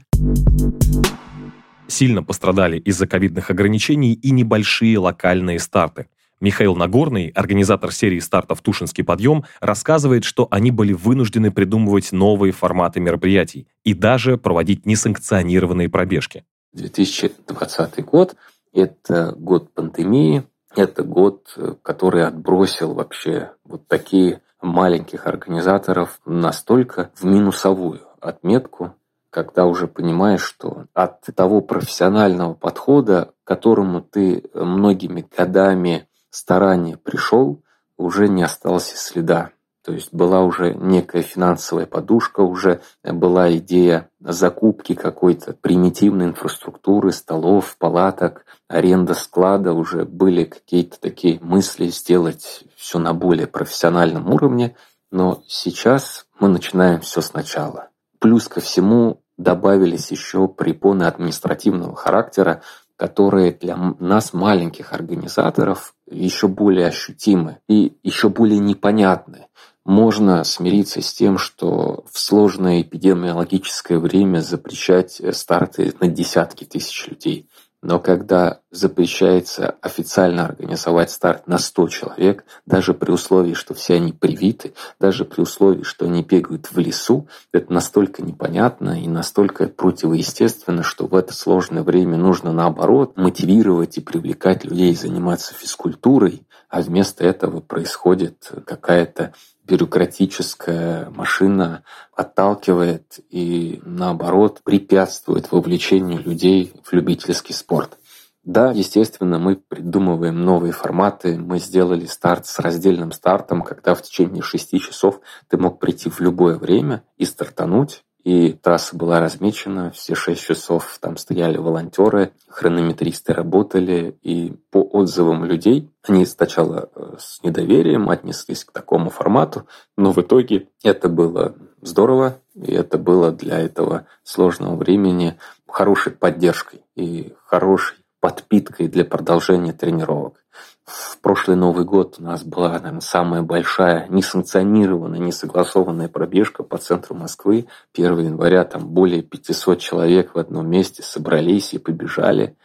Сильно 1.88 2.24
пострадали 2.24 2.78
из-за 2.78 3.08
ковидных 3.08 3.50
ограничений 3.50 4.14
и 4.14 4.32
небольшие 4.32 4.98
локальные 4.98 5.60
старты. 5.60 6.08
Михаил 6.42 6.76
Нагорный, 6.76 7.30
организатор 7.30 7.94
серии 7.94 8.20
стартов 8.20 8.62
«Тушинский 8.62 9.04
подъем», 9.04 9.46
рассказывает, 9.60 10.24
что 10.24 10.48
они 10.52 10.72
были 10.72 10.94
вынуждены 10.94 11.52
придумывать 11.52 12.12
новые 12.12 12.52
форматы 12.52 13.00
мероприятий 13.00 13.68
и 13.84 13.94
даже 13.94 14.38
проводить 14.38 14.86
несанкционированные 14.86 15.88
пробежки. 15.88 16.44
2020 16.74 18.04
год– 18.06 18.36
это 18.74 19.34
год 19.38 19.72
пандемии, 19.74 20.44
это 20.76 21.04
год, 21.04 21.56
который 21.84 22.26
отбросил 22.26 22.94
вообще 22.96 23.52
вот 23.64 23.88
такие 23.88 24.42
маленьких 24.62 25.28
организаторов 25.28 26.20
настолько 26.26 27.12
в 27.16 27.26
минусовую 27.26 28.02
отметку, 28.20 28.96
когда 29.30 29.66
уже 29.66 29.88
понимаешь, 29.88 30.42
что 30.44 30.86
от 30.94 31.22
того 31.36 31.62
профессионального 31.62 32.54
подхода, 32.54 33.34
которому 33.44 34.02
ты 34.02 34.44
многими 34.54 35.26
годами 35.36 36.08
старания 36.32 36.98
пришел, 36.98 37.62
уже 37.98 38.28
не 38.28 38.42
осталось 38.42 38.92
и 38.94 38.98
следа. 38.98 39.52
То 39.84 39.94
есть 39.94 40.14
была 40.14 40.42
уже 40.44 40.76
некая 40.76 41.24
финансовая 41.24 41.88
подушка, 41.88 42.42
уже 42.42 42.82
была 43.04 43.52
идея 43.58 44.10
закупки 44.20 44.94
какой-то 44.94 45.54
примитивной 45.54 46.28
инфраструктуры, 46.28 47.12
столов, 47.12 47.76
палаток, 47.78 48.46
аренда 48.68 49.16
склада, 49.16 49.74
уже 49.74 50.06
были 50.06 50.44
какие-то 50.44 51.00
такие 51.00 51.40
мысли 51.42 51.88
сделать 51.88 52.64
все 52.76 53.00
на 53.00 53.14
более 53.14 53.48
профессиональном 53.48 54.32
уровне, 54.32 54.76
но 55.10 55.44
сейчас 55.48 56.28
мы 56.40 56.48
начинаем 56.48 57.02
все 57.02 57.22
сначала. 57.22 57.90
Плюс 58.20 58.48
ко 58.48 58.62
всему 58.62 59.22
добавились 59.38 60.12
еще 60.12 60.48
препоны 60.48 61.04
административного 61.04 61.96
характера, 61.96 62.62
которые 63.02 63.52
для 63.52 63.96
нас, 64.00 64.32
маленьких 64.32 64.94
организаторов, 64.94 65.96
еще 66.06 66.48
более 66.48 66.86
ощутимы 66.86 67.58
и 67.68 67.98
еще 68.04 68.30
более 68.30 68.60
непонятны. 68.60 69.48
Можно 69.84 70.44
смириться 70.44 71.02
с 71.02 71.12
тем, 71.12 71.40
что 71.40 72.06
в 72.12 72.20
сложное 72.20 72.84
эпидемиологическое 72.84 73.98
время 73.98 74.42
запрещать 74.42 75.20
старты 75.32 75.96
на 76.00 76.10
десятки 76.10 76.64
тысяч 76.64 77.08
людей. 77.08 77.48
Но 77.84 78.00
когда 78.00 78.60
запрещается 78.70 79.76
официально 79.82 80.46
организовать 80.46 81.10
старт 81.10 81.48
на 81.48 81.58
100 81.58 81.88
человек, 81.88 82.46
даже 82.68 82.94
при 82.94 83.12
условии, 83.12 83.56
что 83.56 83.74
все 83.74 83.96
они 83.96 84.14
привиты, 84.14 84.74
даже 85.00 85.26
при 85.26 85.42
условии, 85.42 85.82
что 85.82 86.06
они 86.06 86.22
бегают 86.22 86.72
в 86.72 86.78
лесу, 86.78 87.28
это 87.52 87.74
настолько 87.74 88.22
непонятно 88.22 89.02
и 89.02 89.08
настолько 89.08 89.68
противоестественно, 89.68 90.84
что 90.84 91.08
в 91.08 91.16
это 91.16 91.34
сложное 91.34 91.82
время 91.82 92.18
нужно 92.18 92.54
наоборот 92.54 93.18
мотивировать 93.18 93.98
и 93.98 94.02
привлекать 94.02 94.64
людей 94.64 94.96
заниматься 94.96 95.56
физкультурой, 95.56 96.46
а 96.70 96.82
вместо 96.82 97.26
этого 97.26 97.62
происходит 97.62 98.52
какая-то 98.66 99.34
бюрократическая 99.66 101.10
машина 101.12 101.84
отталкивает 102.16 103.20
и, 103.30 103.82
наоборот, 103.86 104.62
препятствует 104.64 105.52
вовлечению 105.52 106.22
людей 106.24 106.74
в 106.84 106.94
любительский 106.94 107.54
спорт. 107.54 107.98
Да, 108.44 108.72
естественно, 108.72 109.38
мы 109.38 109.56
придумываем 109.56 110.44
новые 110.44 110.74
форматы. 110.74 111.38
Мы 111.38 111.60
сделали 111.60 112.06
старт 112.08 112.48
с 112.48 112.58
раздельным 112.58 113.12
стартом, 113.12 113.62
когда 113.62 113.94
в 113.94 114.02
течение 114.02 114.42
шести 114.42 114.80
часов 114.80 115.22
ты 115.48 115.58
мог 115.58 115.80
прийти 115.80 116.10
в 116.10 116.20
любое 116.22 116.58
время 116.58 117.04
и 117.18 117.26
стартануть. 117.26 118.04
И 118.24 118.54
трасса 118.54 118.96
была 118.96 119.20
размечена, 119.20 119.92
все 119.92 120.14
шесть 120.14 120.44
часов 120.44 120.98
там 121.02 121.18
стояли 121.18 121.58
волонтеры, 121.58 122.34
хронометристы 122.48 123.34
работали, 123.34 124.16
и 124.22 124.54
по 124.70 124.82
отзывам 124.82 125.44
людей 125.44 125.90
они 126.04 126.26
сначала 126.26 126.90
э, 126.94 127.16
с 127.18 127.42
недоверием 127.44 128.10
отнеслись 128.10 128.64
к 128.64 128.72
такому 128.72 129.10
формату, 129.10 129.66
но 129.98 130.12
в 130.12 130.20
итоге 130.20 130.68
это 130.84 131.10
было 131.10 131.56
здорово, 131.82 132.38
и 132.54 132.72
это 132.72 133.00
было 133.00 133.32
для 133.32 133.60
этого 133.60 134.06
сложного 134.24 134.76
времени 134.76 135.40
хорошей 135.68 136.12
поддержкой 136.12 136.84
и 136.96 137.34
хорошей 137.46 137.98
подпиткой 138.20 138.88
для 138.88 139.04
продолжения 139.04 139.74
тренировок. 139.74 140.41
В 140.86 141.20
прошлый 141.20 141.56
Новый 141.56 141.86
год 141.86 142.16
у 142.20 142.24
нас 142.24 142.44
была, 142.44 142.74
наверное, 142.74 143.02
самая 143.02 143.42
большая 143.44 144.08
несанкционированная, 144.10 145.20
несогласованная 145.20 146.08
пробежка 146.10 146.64
по 146.64 146.78
центру 146.78 147.16
Москвы. 147.16 147.68
1 147.94 148.20
января 148.20 148.64
там 148.66 148.88
более 148.88 149.22
500 149.22 149.80
человек 149.80 150.36
в 150.36 150.40
одном 150.40 150.70
месте 150.70 151.04
собрались 151.04 151.74
и 151.74 151.78
побежали. 151.78 152.56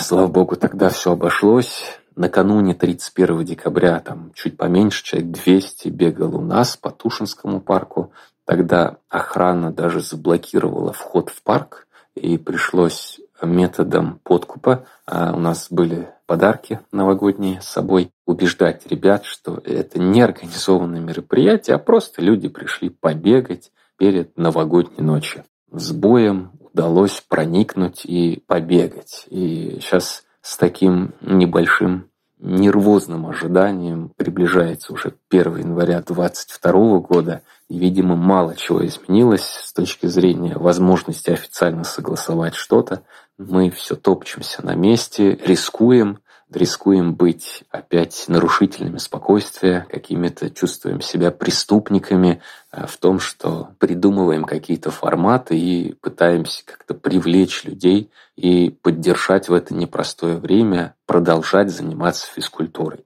Слава 0.00 0.26
богу, 0.26 0.56
тогда 0.56 0.88
все 0.88 1.12
обошлось. 1.12 1.84
Накануне 2.16 2.74
31 2.74 3.44
декабря 3.44 3.98
там 4.00 4.32
чуть 4.34 4.56
поменьше, 4.56 5.02
человек 5.02 5.32
200 5.32 5.88
бегал 5.88 6.36
у 6.36 6.40
нас 6.40 6.76
по 6.76 6.90
Тушинскому 6.90 7.60
парку. 7.60 8.12
Тогда 8.44 8.98
охрана 9.08 9.72
даже 9.72 10.00
заблокировала 10.00 10.92
вход 10.92 11.30
в 11.30 11.42
парк, 11.42 11.86
и 12.14 12.38
пришлось 12.38 13.20
методом 13.42 14.20
подкупа. 14.22 14.86
А 15.06 15.34
у 15.34 15.38
нас 15.38 15.68
были 15.70 16.08
подарки 16.26 16.80
новогодние 16.92 17.60
с 17.60 17.66
собой, 17.66 18.10
убеждать 18.26 18.86
ребят, 18.86 19.24
что 19.24 19.60
это 19.64 19.98
не 19.98 20.22
организованное 20.22 21.00
мероприятие, 21.00 21.76
а 21.76 21.78
просто 21.78 22.22
люди 22.22 22.48
пришли 22.48 22.88
побегать 22.88 23.70
перед 23.98 24.36
новогодней 24.36 25.04
ночью. 25.04 25.44
С 25.70 25.92
боем 25.92 26.52
удалось 26.60 27.24
проникнуть 27.28 28.04
и 28.04 28.42
побегать. 28.46 29.26
И 29.28 29.78
сейчас 29.80 30.24
с 30.40 30.56
таким 30.56 31.14
небольшим 31.20 32.10
нервозным 32.44 33.26
ожиданием 33.26 34.10
приближается 34.16 34.92
уже 34.92 35.14
1 35.30 35.56
января 35.56 36.02
2022 36.02 36.98
года, 36.98 37.42
и, 37.68 37.78
видимо, 37.78 38.16
мало 38.16 38.54
чего 38.54 38.86
изменилось 38.86 39.46
с 39.46 39.72
точки 39.72 40.06
зрения 40.06 40.56
возможности 40.56 41.30
официально 41.30 41.84
согласовать 41.84 42.54
что-то. 42.54 43.02
Мы 43.38 43.70
все 43.70 43.96
топчемся 43.96 44.64
на 44.64 44.74
месте, 44.74 45.36
рискуем, 45.44 46.18
рискуем 46.56 47.14
быть 47.14 47.64
опять 47.70 48.24
нарушителями 48.28 48.98
спокойствия, 48.98 49.86
какими-то 49.90 50.50
чувствуем 50.50 51.00
себя 51.00 51.30
преступниками 51.30 52.40
э, 52.72 52.86
в 52.86 52.96
том, 52.96 53.18
что 53.18 53.70
придумываем 53.78 54.44
какие-то 54.44 54.90
форматы 54.90 55.58
и 55.58 55.94
пытаемся 55.94 56.64
как-то 56.64 56.94
привлечь 56.94 57.64
людей 57.64 58.10
и 58.36 58.70
поддержать 58.70 59.48
в 59.48 59.52
это 59.52 59.74
непростое 59.74 60.36
время, 60.36 60.94
продолжать 61.06 61.70
заниматься 61.70 62.26
физкультурой. 62.32 63.04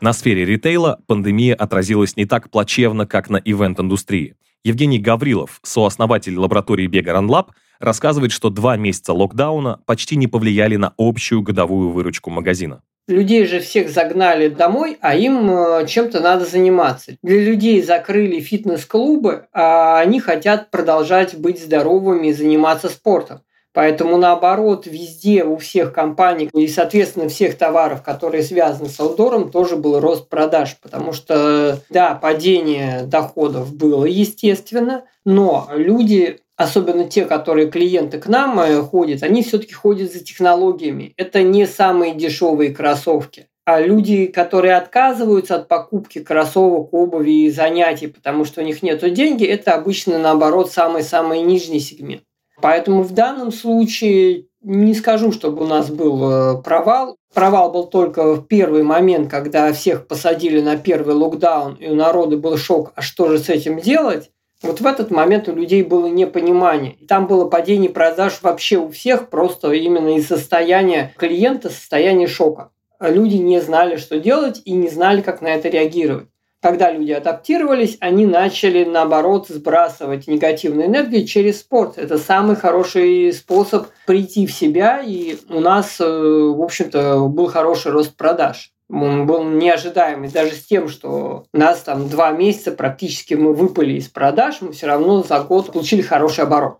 На 0.00 0.12
сфере 0.12 0.44
ритейла 0.44 1.00
пандемия 1.08 1.54
отразилась 1.54 2.16
не 2.16 2.24
так 2.24 2.50
плачевно, 2.50 3.06
как 3.06 3.30
на 3.30 3.36
ивент-индустрии. 3.36 4.36
Евгений 4.64 4.98
Гаврилов, 4.98 5.60
сооснователь 5.62 6.36
лаборатории 6.36 6.86
Бега 6.86 7.12
Ранлаб, 7.12 7.52
рассказывает, 7.80 8.32
что 8.32 8.50
два 8.50 8.76
месяца 8.76 9.12
локдауна 9.12 9.80
почти 9.86 10.16
не 10.16 10.26
повлияли 10.26 10.76
на 10.76 10.94
общую 10.98 11.42
годовую 11.42 11.90
выручку 11.90 12.30
магазина. 12.30 12.82
Людей 13.08 13.46
же 13.46 13.60
всех 13.60 13.88
загнали 13.88 14.48
домой, 14.48 14.98
а 15.00 15.16
им 15.16 15.50
э, 15.50 15.86
чем-то 15.86 16.20
надо 16.20 16.44
заниматься. 16.44 17.16
Для 17.22 17.42
людей 17.42 17.80
закрыли 17.82 18.38
фитнес-клубы, 18.40 19.46
а 19.54 19.98
они 20.00 20.20
хотят 20.20 20.70
продолжать 20.70 21.34
быть 21.34 21.58
здоровыми 21.58 22.28
и 22.28 22.32
заниматься 22.34 22.90
спортом. 22.90 23.40
Поэтому 23.78 24.16
наоборот, 24.16 24.88
везде, 24.88 25.44
у 25.44 25.56
всех 25.56 25.92
компаний 25.92 26.50
и, 26.52 26.66
соответственно, 26.66 27.28
всех 27.28 27.56
товаров, 27.56 28.02
которые 28.02 28.42
связаны 28.42 28.88
с 28.88 28.98
аутдором, 28.98 29.52
тоже 29.52 29.76
был 29.76 30.00
рост 30.00 30.28
продаж. 30.28 30.76
Потому 30.82 31.12
что, 31.12 31.80
да, 31.88 32.16
падение 32.16 33.04
доходов 33.04 33.72
было, 33.72 34.04
естественно, 34.04 35.04
но 35.24 35.68
люди 35.72 36.40
особенно 36.56 37.04
те, 37.04 37.24
которые 37.24 37.70
клиенты 37.70 38.18
к 38.18 38.26
нам 38.26 38.58
э, 38.58 38.82
ходят, 38.82 39.22
они 39.22 39.44
все-таки 39.44 39.74
ходят 39.74 40.12
за 40.12 40.24
технологиями. 40.24 41.14
Это 41.16 41.44
не 41.44 41.64
самые 41.64 42.16
дешевые 42.16 42.74
кроссовки. 42.74 43.46
А 43.64 43.80
люди, 43.80 44.26
которые 44.26 44.74
отказываются 44.74 45.54
от 45.54 45.68
покупки 45.68 46.18
кроссовок, 46.18 46.92
обуви 46.92 47.44
и 47.44 47.50
занятий, 47.52 48.08
потому 48.08 48.44
что 48.44 48.60
у 48.60 48.64
них 48.64 48.82
нет 48.82 49.00
денег, 49.14 49.42
это 49.42 49.74
обычно, 49.74 50.18
наоборот, 50.18 50.72
самый-самый 50.72 51.42
нижний 51.42 51.78
сегмент. 51.78 52.24
Поэтому 52.60 53.02
в 53.02 53.12
данном 53.12 53.52
случае 53.52 54.46
не 54.62 54.94
скажу, 54.94 55.32
чтобы 55.32 55.64
у 55.64 55.66
нас 55.66 55.90
был 55.90 56.30
э, 56.30 56.62
провал. 56.62 57.16
Провал 57.32 57.70
был 57.70 57.86
только 57.86 58.34
в 58.34 58.46
первый 58.46 58.82
момент, 58.82 59.30
когда 59.30 59.72
всех 59.72 60.06
посадили 60.06 60.60
на 60.60 60.76
первый 60.76 61.14
локдаун, 61.14 61.74
и 61.74 61.88
у 61.88 61.94
народа 61.94 62.36
был 62.36 62.56
шок, 62.56 62.92
а 62.96 63.02
что 63.02 63.28
же 63.28 63.38
с 63.38 63.48
этим 63.48 63.80
делать? 63.80 64.30
Вот 64.60 64.80
в 64.80 64.86
этот 64.86 65.12
момент 65.12 65.48
у 65.48 65.54
людей 65.54 65.82
было 65.84 66.06
непонимание. 66.06 66.96
Там 67.06 67.28
было 67.28 67.48
падение 67.48 67.90
продаж 67.90 68.40
вообще 68.42 68.78
у 68.78 68.88
всех, 68.88 69.28
просто 69.28 69.70
именно 69.72 70.16
из 70.16 70.26
состояния 70.26 71.14
клиента, 71.16 71.70
состояния 71.70 72.26
шока. 72.26 72.70
Люди 72.98 73.36
не 73.36 73.60
знали, 73.60 73.96
что 73.96 74.18
делать 74.18 74.60
и 74.64 74.72
не 74.72 74.88
знали, 74.88 75.20
как 75.20 75.40
на 75.40 75.48
это 75.48 75.68
реагировать. 75.68 76.26
Когда 76.60 76.90
люди 76.90 77.12
адаптировались, 77.12 77.96
они 78.00 78.26
начали, 78.26 78.84
наоборот, 78.84 79.46
сбрасывать 79.48 80.26
негативную 80.26 80.88
энергию 80.88 81.26
через 81.26 81.60
спорт. 81.60 81.98
Это 81.98 82.18
самый 82.18 82.56
хороший 82.56 83.32
способ 83.32 83.86
прийти 84.06 84.46
в 84.46 84.52
себя, 84.52 85.00
и 85.00 85.36
у 85.48 85.60
нас, 85.60 86.00
э, 86.00 86.04
в 86.04 86.60
общем-то, 86.60 87.28
был 87.28 87.46
хороший 87.46 87.92
рост 87.92 88.16
продаж 88.16 88.72
он 88.90 89.26
был 89.26 89.44
неожидаемый 89.44 90.30
даже 90.30 90.52
с 90.52 90.64
тем, 90.64 90.88
что 90.88 91.44
нас 91.52 91.82
там 91.82 92.08
два 92.08 92.32
месяца 92.32 92.72
практически 92.72 93.34
мы 93.34 93.52
выпали 93.52 93.94
из 93.94 94.08
продаж, 94.08 94.62
мы 94.62 94.72
все 94.72 94.86
равно 94.86 95.22
за 95.22 95.40
год 95.40 95.72
получили 95.72 96.00
хороший 96.00 96.44
оборот. 96.44 96.78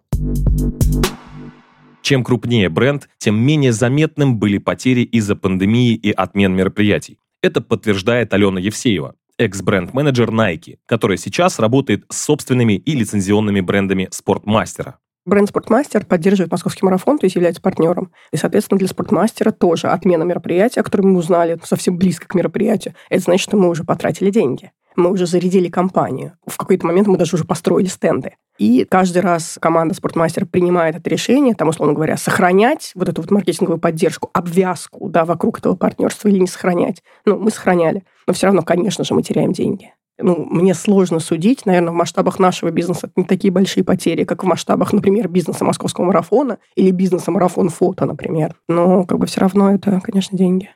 Чем 2.01 2.25
крупнее 2.25 2.71
бренд, 2.71 3.09
тем 3.19 3.39
менее 3.39 3.73
заметным 3.73 4.39
были 4.39 4.57
потери 4.57 5.03
из-за 5.03 5.37
пандемии 5.37 5.95
и 5.95 6.11
отмен 6.11 6.55
мероприятий. 6.55 7.19
Это 7.43 7.61
подтверждает 7.61 8.33
Алена 8.33 8.59
Евсеева, 8.59 9.15
экс-бренд-менеджер 9.39 10.31
Nike, 10.31 10.79
которая 10.87 11.17
сейчас 11.17 11.59
работает 11.59 12.05
с 12.11 12.23
собственными 12.23 12.75
и 12.75 12.95
лицензионными 12.95 13.61
брендами 13.61 14.09
спортмастера. 14.11 14.99
Бренд 15.29 15.51
«Спортмастер» 15.51 16.07
поддерживает 16.07 16.51
московский 16.51 16.87
марафон, 16.87 17.19
то 17.19 17.27
есть 17.27 17.37
является 17.37 17.61
партнером. 17.61 18.13
И, 18.33 18.39
соответственно, 18.39 18.79
для 18.79 18.89
«Спортмастера» 18.89 19.51
тоже 19.51 19.89
отмена 19.89 20.23
мероприятия, 20.23 20.81
о 20.81 20.85
котором 20.85 21.13
мы 21.13 21.19
узнали 21.19 21.61
совсем 21.65 21.99
близко 21.99 22.27
к 22.27 22.35
мероприятию, 22.35 22.95
это 23.11 23.25
значит, 23.25 23.45
что 23.45 23.59
мы 23.59 23.69
уже 23.69 23.85
потратили 23.85 24.31
деньги. 24.31 24.73
Мы 24.99 25.13
уже 25.13 25.27
зарядили 25.27 25.69
компанию. 25.69 26.33
В 26.45 26.57
какой-то 26.57 26.85
момент 26.85 27.07
мы 27.07 27.17
даже 27.17 27.37
уже 27.37 27.45
построили 27.45 27.87
стенды. 27.87 28.35
И 28.59 28.85
каждый 28.85 29.23
раз 29.23 29.57
команда 29.61 29.95
«Спортмастер» 29.95 30.45
принимает 30.45 30.97
это 30.97 31.09
решение, 31.09 31.55
там, 31.55 31.69
условно 31.69 31.95
говоря, 31.95 32.17
сохранять 32.17 32.91
вот 32.97 33.09
эту 33.09 33.23
вот 33.23 33.31
маркетинговую 33.31 33.79
поддержку, 33.79 34.29
обвязку 34.35 35.09
да, 35.09 35.25
вокруг 35.25 35.61
этого 35.61 35.77
партнерства 35.77 36.27
или 36.29 36.41
не 36.41 36.49
сохранять. 36.49 37.05
Ну, 37.25 37.39
мы 37.39 37.53
сохраняли. 37.53 38.03
Но 38.27 38.33
все 38.33 38.47
равно, 38.47 38.63
конечно 38.63 39.05
же, 39.05 39.15
мы 39.15 39.23
теряем 39.23 39.53
деньги 39.53 39.93
ну, 40.21 40.47
мне 40.51 40.75
сложно 40.75 41.21
судить. 41.21 41.65
Наверное, 41.65 41.93
в 41.93 41.95
масштабах 41.95 42.41
нашего 42.41 42.71
бизнеса 42.71 43.07
это 43.07 43.13
не 43.15 43.25
такие 43.25 43.53
большие 43.53 43.85
потери, 43.85 44.25
как 44.25 44.43
в 44.43 44.47
масштабах, 44.49 44.93
например, 44.93 45.29
бизнеса 45.29 45.65
московского 45.65 46.07
марафона 46.07 46.59
или 46.75 46.91
бизнеса 46.91 47.31
марафон 47.31 47.69
фото, 47.69 48.05
например. 48.05 48.57
Но 48.69 49.05
как 49.05 49.19
бы 49.19 49.27
все 49.27 49.41
равно 49.43 49.73
это, 49.73 50.01
конечно, 50.03 50.37
деньги. 50.37 50.71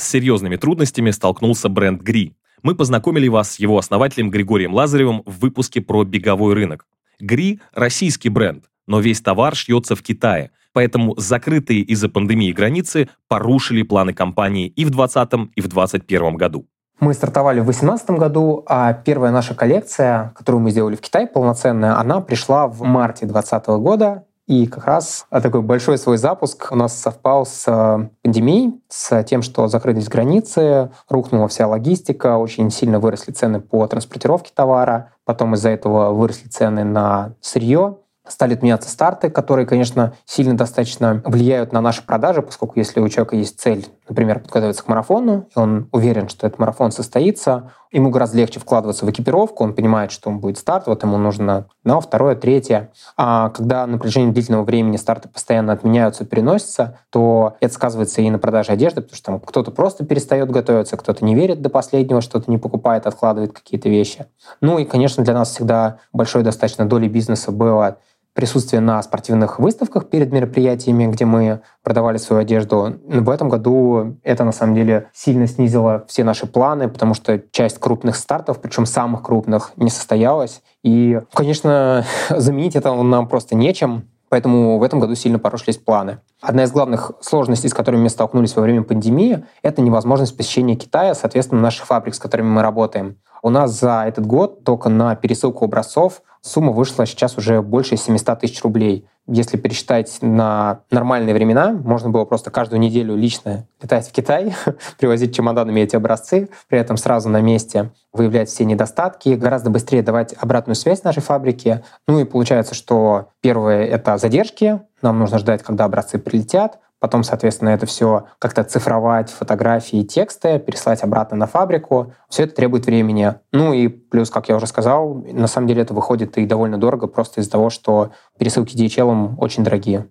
С 0.00 0.08
серьезными 0.08 0.56
трудностями 0.56 1.10
столкнулся 1.10 1.68
бренд 1.68 2.00
Гри. 2.00 2.34
Мы 2.62 2.74
познакомили 2.74 3.28
вас 3.28 3.50
с 3.50 3.58
его 3.58 3.76
основателем 3.76 4.30
Григорием 4.30 4.72
Лазаревым 4.72 5.22
в 5.26 5.40
выпуске 5.40 5.82
про 5.82 6.04
беговой 6.04 6.54
рынок. 6.54 6.86
Гри– 7.20 7.60
российский 7.74 8.30
бренд, 8.30 8.64
но 8.86 9.00
весь 9.00 9.20
товар 9.20 9.54
шьется 9.54 9.94
в 9.96 10.02
Китае, 10.02 10.52
поэтому 10.72 11.14
закрытые 11.18 11.80
из-за 11.82 12.08
пандемии 12.08 12.50
границы 12.50 13.10
порушили 13.28 13.82
планы 13.82 14.14
компании 14.14 14.68
и 14.68 14.86
в 14.86 14.90
2020 14.90 15.52
и 15.54 15.60
в 15.60 15.68
2021 15.68 16.36
году. 16.36 16.66
Мы 16.98 17.12
стартовали 17.12 17.60
в 17.60 17.64
2018 17.64 18.10
году, 18.12 18.64
а 18.66 18.94
первая 18.94 19.32
наша 19.32 19.54
коллекция, 19.54 20.32
которую 20.34 20.62
мы 20.62 20.70
сделали 20.70 20.96
в 20.96 21.02
Китае, 21.02 21.26
полноценная, 21.26 22.00
она 22.00 22.22
пришла 22.22 22.68
в 22.68 22.82
марте 22.84 23.26
2020 23.26 23.66
года. 23.82 24.24
И 24.50 24.66
как 24.66 24.84
раз 24.84 25.26
такой 25.30 25.62
большой 25.62 25.96
свой 25.96 26.18
запуск 26.18 26.72
у 26.72 26.74
нас 26.74 26.98
совпал 26.98 27.46
с 27.46 27.68
э, 27.68 28.08
пандемией, 28.20 28.82
с 28.88 29.22
тем, 29.22 29.42
что 29.42 29.68
закрылись 29.68 30.08
границы, 30.08 30.90
рухнула 31.08 31.46
вся 31.46 31.68
логистика, 31.68 32.36
очень 32.36 32.68
сильно 32.72 32.98
выросли 32.98 33.30
цены 33.30 33.60
по 33.60 33.86
транспортировке 33.86 34.50
товара, 34.52 35.12
потом 35.24 35.54
из-за 35.54 35.68
этого 35.68 36.10
выросли 36.10 36.48
цены 36.48 36.82
на 36.82 37.34
сырье, 37.40 37.98
стали 38.26 38.54
отменяться 38.54 38.90
старты, 38.90 39.30
которые, 39.30 39.66
конечно, 39.66 40.14
сильно 40.24 40.56
достаточно 40.56 41.22
влияют 41.24 41.72
на 41.72 41.80
наши 41.80 42.04
продажи, 42.04 42.42
поскольку 42.42 42.80
если 42.80 42.98
у 42.98 43.08
человека 43.08 43.36
есть 43.36 43.60
цель, 43.60 43.86
например, 44.10 44.40
подготовиться 44.40 44.84
к 44.84 44.88
марафону, 44.88 45.46
и 45.54 45.58
он 45.58 45.88
уверен, 45.92 46.28
что 46.28 46.46
этот 46.46 46.58
марафон 46.58 46.90
состоится, 46.90 47.70
ему 47.92 48.10
гораздо 48.10 48.38
легче 48.38 48.60
вкладываться 48.60 49.06
в 49.06 49.10
экипировку, 49.10 49.64
он 49.64 49.74
понимает, 49.74 50.10
что 50.12 50.28
он 50.28 50.40
будет 50.40 50.58
старт, 50.58 50.86
вот 50.86 51.02
ему 51.02 51.16
нужно 51.16 51.68
одно, 51.84 52.00
второе, 52.00 52.34
третье. 52.34 52.90
А 53.16 53.50
когда 53.50 53.86
на 53.86 53.98
протяжении 53.98 54.32
длительного 54.32 54.64
времени 54.64 54.96
старты 54.96 55.28
постоянно 55.28 55.72
отменяются, 55.72 56.24
переносятся, 56.24 56.98
то 57.10 57.56
это 57.60 57.72
сказывается 57.72 58.20
и 58.20 58.30
на 58.30 58.38
продаже 58.38 58.72
одежды, 58.72 59.00
потому 59.00 59.16
что 59.16 59.26
там 59.26 59.40
кто-то 59.40 59.70
просто 59.70 60.04
перестает 60.04 60.50
готовиться, 60.50 60.96
кто-то 60.96 61.24
не 61.24 61.34
верит 61.34 61.62
до 61.62 61.70
последнего, 61.70 62.20
что-то 62.20 62.50
не 62.50 62.58
покупает, 62.58 63.06
откладывает 63.06 63.52
какие-то 63.52 63.88
вещи. 63.88 64.26
Ну 64.60 64.78
и, 64.78 64.84
конечно, 64.84 65.24
для 65.24 65.34
нас 65.34 65.50
всегда 65.50 65.98
большой 66.12 66.42
достаточно 66.42 66.84
долей 66.84 67.08
бизнеса 67.08 67.52
было 67.52 67.98
присутствие 68.34 68.80
на 68.80 69.02
спортивных 69.02 69.58
выставках 69.58 70.08
перед 70.08 70.32
мероприятиями, 70.32 71.06
где 71.06 71.24
мы 71.24 71.60
продавали 71.82 72.16
свою 72.16 72.42
одежду. 72.42 72.98
В 73.04 73.30
этом 73.30 73.48
году 73.48 74.18
это 74.22 74.44
на 74.44 74.52
самом 74.52 74.74
деле 74.74 75.10
сильно 75.12 75.46
снизило 75.46 76.04
все 76.08 76.24
наши 76.24 76.46
планы, 76.46 76.88
потому 76.88 77.14
что 77.14 77.42
часть 77.50 77.78
крупных 77.78 78.16
стартов, 78.16 78.60
причем 78.60 78.86
самых 78.86 79.22
крупных, 79.22 79.72
не 79.76 79.90
состоялась. 79.90 80.62
И, 80.82 81.20
конечно, 81.34 82.04
заменить 82.30 82.76
это 82.76 82.94
нам 82.94 83.28
просто 83.28 83.54
нечем. 83.54 84.08
Поэтому 84.30 84.78
в 84.78 84.84
этом 84.84 85.00
году 85.00 85.16
сильно 85.16 85.40
порушились 85.40 85.76
планы. 85.76 86.20
Одна 86.40 86.62
из 86.62 86.70
главных 86.70 87.10
сложностей, 87.20 87.68
с 87.68 87.74
которыми 87.74 88.02
мы 88.02 88.08
столкнулись 88.08 88.54
во 88.54 88.62
время 88.62 88.84
пандемии, 88.84 89.44
это 89.62 89.82
невозможность 89.82 90.36
посещения 90.36 90.76
Китая, 90.76 91.16
соответственно, 91.16 91.60
наших 91.60 91.86
фабрик, 91.86 92.14
с 92.14 92.20
которыми 92.20 92.46
мы 92.46 92.62
работаем. 92.62 93.16
У 93.42 93.50
нас 93.50 93.78
за 93.78 94.04
этот 94.06 94.26
год 94.26 94.62
только 94.62 94.88
на 94.88 95.16
пересылку 95.16 95.64
образцов 95.64 96.22
сумма 96.42 96.72
вышла 96.72 97.06
сейчас 97.06 97.36
уже 97.36 97.62
больше 97.62 97.96
700 97.96 98.40
тысяч 98.40 98.62
рублей. 98.62 99.06
Если 99.26 99.56
пересчитать 99.56 100.18
на 100.22 100.80
нормальные 100.90 101.34
времена, 101.34 101.72
можно 101.72 102.10
было 102.10 102.24
просто 102.24 102.50
каждую 102.50 102.80
неделю 102.80 103.14
лично 103.14 103.66
летать 103.80 104.08
в 104.08 104.12
Китай, 104.12 104.54
привозить 104.98 105.34
чемоданами 105.34 105.80
эти 105.80 105.96
образцы, 105.96 106.48
при 106.68 106.78
этом 106.78 106.96
сразу 106.96 107.28
на 107.28 107.40
месте 107.40 107.92
выявлять 108.12 108.48
все 108.48 108.64
недостатки, 108.64 109.30
гораздо 109.30 109.70
быстрее 109.70 110.02
давать 110.02 110.34
обратную 110.38 110.74
связь 110.74 111.04
нашей 111.04 111.22
фабрике. 111.22 111.84
Ну 112.08 112.18
и 112.18 112.24
получается, 112.24 112.74
что 112.74 113.28
первое— 113.40 113.84
это 113.86 114.18
задержки, 114.18 114.80
нам 115.02 115.18
нужно 115.18 115.38
ждать, 115.38 115.62
когда 115.62 115.84
образцы 115.84 116.18
прилетят, 116.18 116.78
потом, 117.00 117.24
соответственно, 117.24 117.70
это 117.70 117.86
все 117.86 118.26
как-то 118.38 118.62
цифровать, 118.62 119.30
фотографии, 119.30 120.04
тексты, 120.04 120.58
переслать 120.58 121.02
обратно 121.02 121.36
на 121.36 121.46
фабрику. 121.46 122.14
Все 122.28 122.44
это 122.44 122.54
требует 122.54 122.86
времени. 122.86 123.34
Ну 123.52 123.72
и 123.72 123.88
плюс, 123.88 124.30
как 124.30 124.48
я 124.48 124.56
уже 124.56 124.66
сказал, 124.66 125.14
на 125.14 125.48
самом 125.48 125.66
деле 125.66 125.82
это 125.82 125.94
выходит 125.94 126.38
и 126.38 126.46
довольно 126.46 126.78
дорого, 126.78 127.06
просто 127.08 127.40
из-за 127.40 127.50
того, 127.50 127.70
что 127.70 128.12
пересылки 128.38 128.76
DHL 128.76 129.34
очень 129.38 129.64
дорогие. 129.64 130.06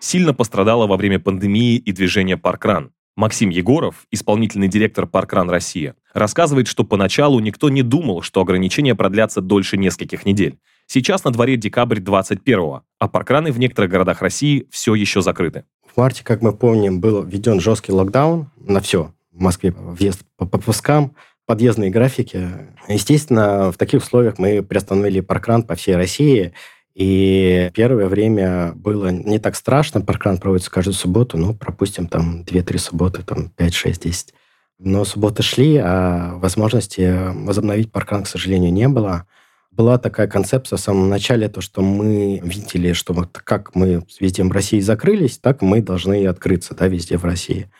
Сильно 0.00 0.34
пострадала 0.34 0.86
во 0.86 0.96
время 0.96 1.20
пандемии 1.20 1.76
и 1.76 1.92
движения 1.92 2.36
Паркран. 2.36 2.92
Максим 3.16 3.50
Егоров, 3.50 4.06
исполнительный 4.10 4.68
директор 4.68 5.06
Паркран 5.06 5.50
Россия, 5.50 5.94
рассказывает, 6.14 6.68
что 6.68 6.84
поначалу 6.84 7.38
никто 7.40 7.68
не 7.68 7.82
думал, 7.82 8.22
что 8.22 8.40
ограничения 8.40 8.94
продлятся 8.94 9.42
дольше 9.42 9.76
нескольких 9.76 10.24
недель. 10.24 10.58
Сейчас 10.92 11.22
на 11.22 11.30
дворе 11.30 11.56
декабрь 11.56 12.00
21-го, 12.00 12.82
а 12.98 13.06
паркраны 13.06 13.52
в 13.52 13.60
некоторых 13.60 13.92
городах 13.92 14.22
России 14.22 14.66
все 14.72 14.96
еще 14.96 15.22
закрыты. 15.22 15.62
В 15.86 15.96
марте, 15.96 16.24
как 16.24 16.42
мы 16.42 16.52
помним, 16.52 17.00
был 17.00 17.22
введен 17.22 17.60
жесткий 17.60 17.92
локдаун 17.92 18.50
на 18.56 18.80
все. 18.80 19.14
В 19.30 19.40
Москве 19.40 19.70
въезд 19.70 20.22
по 20.36 20.46
пропускам, 20.46 21.14
подъездные 21.46 21.90
графики. 21.90 22.48
Естественно, 22.88 23.70
в 23.70 23.76
таких 23.76 24.02
условиях 24.02 24.38
мы 24.38 24.64
приостановили 24.64 25.20
паркран 25.20 25.62
по 25.62 25.76
всей 25.76 25.94
России. 25.94 26.54
И 26.96 27.70
первое 27.72 28.08
время 28.08 28.72
было 28.74 29.12
не 29.12 29.38
так 29.38 29.54
страшно. 29.54 30.00
Паркран 30.00 30.38
проводится 30.38 30.72
каждую 30.72 30.94
субботу, 30.94 31.38
ну, 31.38 31.54
пропустим 31.54 32.08
там 32.08 32.42
2-3 32.42 32.78
субботы, 32.78 33.22
там 33.22 33.50
5, 33.50 33.74
6, 33.74 34.02
10. 34.02 34.34
Но 34.80 35.04
субботы 35.04 35.44
шли, 35.44 35.76
а 35.76 36.34
возможности 36.38 37.32
возобновить 37.46 37.92
паркран, 37.92 38.24
к 38.24 38.28
сожалению, 38.28 38.72
не 38.72 38.88
было 38.88 39.28
была 39.72 39.98
такая 39.98 40.26
концепция 40.26 40.76
в 40.76 40.80
самом 40.80 41.08
начале, 41.08 41.48
то, 41.48 41.60
что 41.60 41.82
мы 41.82 42.40
видели, 42.42 42.92
что 42.92 43.12
вот 43.12 43.38
как 43.44 43.74
мы 43.74 44.02
везде 44.20 44.42
в 44.42 44.52
России 44.52 44.80
закрылись, 44.80 45.38
так 45.38 45.62
мы 45.62 45.80
должны 45.80 46.22
и 46.22 46.26
открыться 46.26 46.74
да, 46.74 46.88
везде 46.88 47.16
в 47.16 47.24
России. 47.24 47.70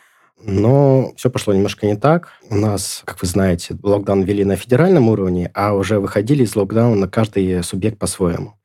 Но 0.43 1.13
все 1.17 1.29
пошло 1.29 1.53
немножко 1.53 1.85
не 1.85 1.95
так. 1.95 2.29
У 2.49 2.55
нас, 2.55 3.03
как 3.05 3.21
вы 3.21 3.27
знаете, 3.27 3.77
локдаун 3.83 4.23
ввели 4.23 4.43
на 4.43 4.55
федеральном 4.55 5.09
уровне, 5.09 5.51
а 5.53 5.73
уже 5.73 5.99
выходили 5.99 6.43
из 6.43 6.55
локдауна 6.55 7.07
каждый 7.07 7.63
субъект 7.63 7.99
по-своему. 7.99 8.55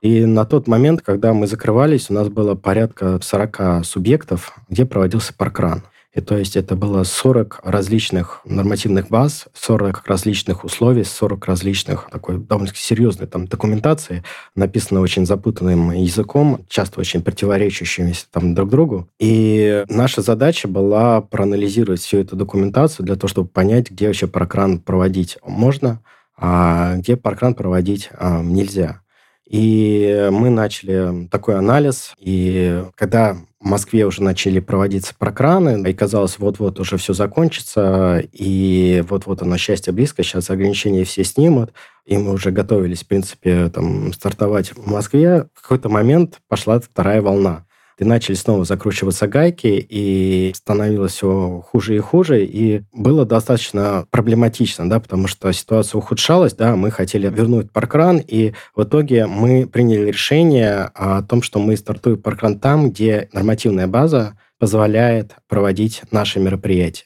И 0.00 0.26
на 0.26 0.44
тот 0.44 0.68
момент, 0.68 1.00
когда 1.00 1.32
мы 1.32 1.46
закрывались, 1.46 2.10
у 2.10 2.14
нас 2.14 2.28
было 2.28 2.54
порядка 2.54 3.18
40 3.20 3.84
субъектов, 3.84 4.56
где 4.68 4.84
проводился 4.84 5.32
паркран. 5.34 5.82
И 6.14 6.20
то 6.20 6.36
есть 6.36 6.56
это 6.56 6.76
было 6.76 7.02
40 7.02 7.60
различных 7.64 8.40
нормативных 8.44 9.08
баз, 9.08 9.46
40 9.52 10.06
различных 10.06 10.64
условий, 10.64 11.02
40 11.02 11.44
различных 11.46 12.08
такой 12.10 12.38
довольно 12.38 12.72
серьезной 12.74 13.26
там 13.26 13.46
документации, 13.46 14.22
написано 14.54 15.00
очень 15.00 15.26
запутанным 15.26 15.90
языком, 15.90 16.64
часто 16.68 17.00
очень 17.00 17.22
противоречащимися 17.22 18.26
там 18.30 18.54
друг 18.54 18.70
другу. 18.70 19.08
И 19.18 19.84
наша 19.88 20.22
задача 20.22 20.68
была 20.68 21.20
проанализировать 21.20 22.00
всю 22.00 22.18
эту 22.18 22.36
документацию 22.36 23.04
для 23.04 23.16
того, 23.16 23.28
чтобы 23.28 23.48
понять, 23.48 23.90
где 23.90 24.06
вообще 24.06 24.28
паркран 24.28 24.78
проводить 24.78 25.38
можно, 25.44 26.00
а 26.36 26.96
где 26.96 27.16
паркран 27.16 27.54
проводить 27.54 28.10
а, 28.12 28.40
нельзя. 28.42 29.03
И 29.48 30.28
мы 30.32 30.48
начали 30.48 31.28
такой 31.28 31.56
анализ, 31.56 32.14
и 32.18 32.82
когда 32.94 33.36
в 33.60 33.66
Москве 33.66 34.06
уже 34.06 34.22
начали 34.22 34.58
проводиться 34.60 35.14
прокраны, 35.18 35.88
и 35.88 35.94
казалось, 35.94 36.38
вот-вот 36.38 36.80
уже 36.80 36.96
все 36.96 37.12
закончится, 37.12 38.22
и 38.32 39.04
вот-вот 39.08 39.42
оно 39.42 39.56
счастье 39.58 39.92
близко, 39.92 40.22
сейчас 40.22 40.50
ограничения 40.50 41.04
все 41.04 41.24
снимут, 41.24 41.72
и 42.06 42.16
мы 42.16 42.32
уже 42.32 42.50
готовились, 42.50 43.02
в 43.02 43.06
принципе, 43.06 43.68
там, 43.68 44.12
стартовать 44.12 44.70
в 44.70 44.90
Москве. 44.90 45.46
В 45.54 45.62
какой-то 45.62 45.88
момент 45.88 46.40
пошла 46.48 46.80
вторая 46.80 47.22
волна. 47.22 47.64
И 47.98 48.04
начали 48.04 48.34
снова 48.34 48.64
закручиваться 48.64 49.26
гайки, 49.26 49.86
и 49.88 50.52
становилось 50.54 51.12
все 51.12 51.62
хуже 51.66 51.96
и 51.96 52.00
хуже, 52.00 52.44
и 52.44 52.82
было 52.92 53.24
достаточно 53.24 54.06
проблематично, 54.10 54.88
да, 54.88 55.00
потому 55.00 55.26
что 55.26 55.52
ситуация 55.52 55.98
ухудшалась, 55.98 56.54
да, 56.54 56.76
мы 56.76 56.90
хотели 56.90 57.28
вернуть 57.28 57.70
паркран, 57.70 58.18
и 58.18 58.52
в 58.74 58.82
итоге 58.82 59.26
мы 59.26 59.66
приняли 59.66 60.08
решение 60.08 60.90
о 60.94 61.22
том, 61.22 61.42
что 61.42 61.58
мы 61.58 61.76
стартуем 61.76 62.20
паркран 62.20 62.58
там, 62.58 62.90
где 62.90 63.28
нормативная 63.32 63.86
база 63.86 64.38
позволяет 64.58 65.36
проводить 65.48 66.02
наши 66.10 66.40
мероприятия. 66.40 67.04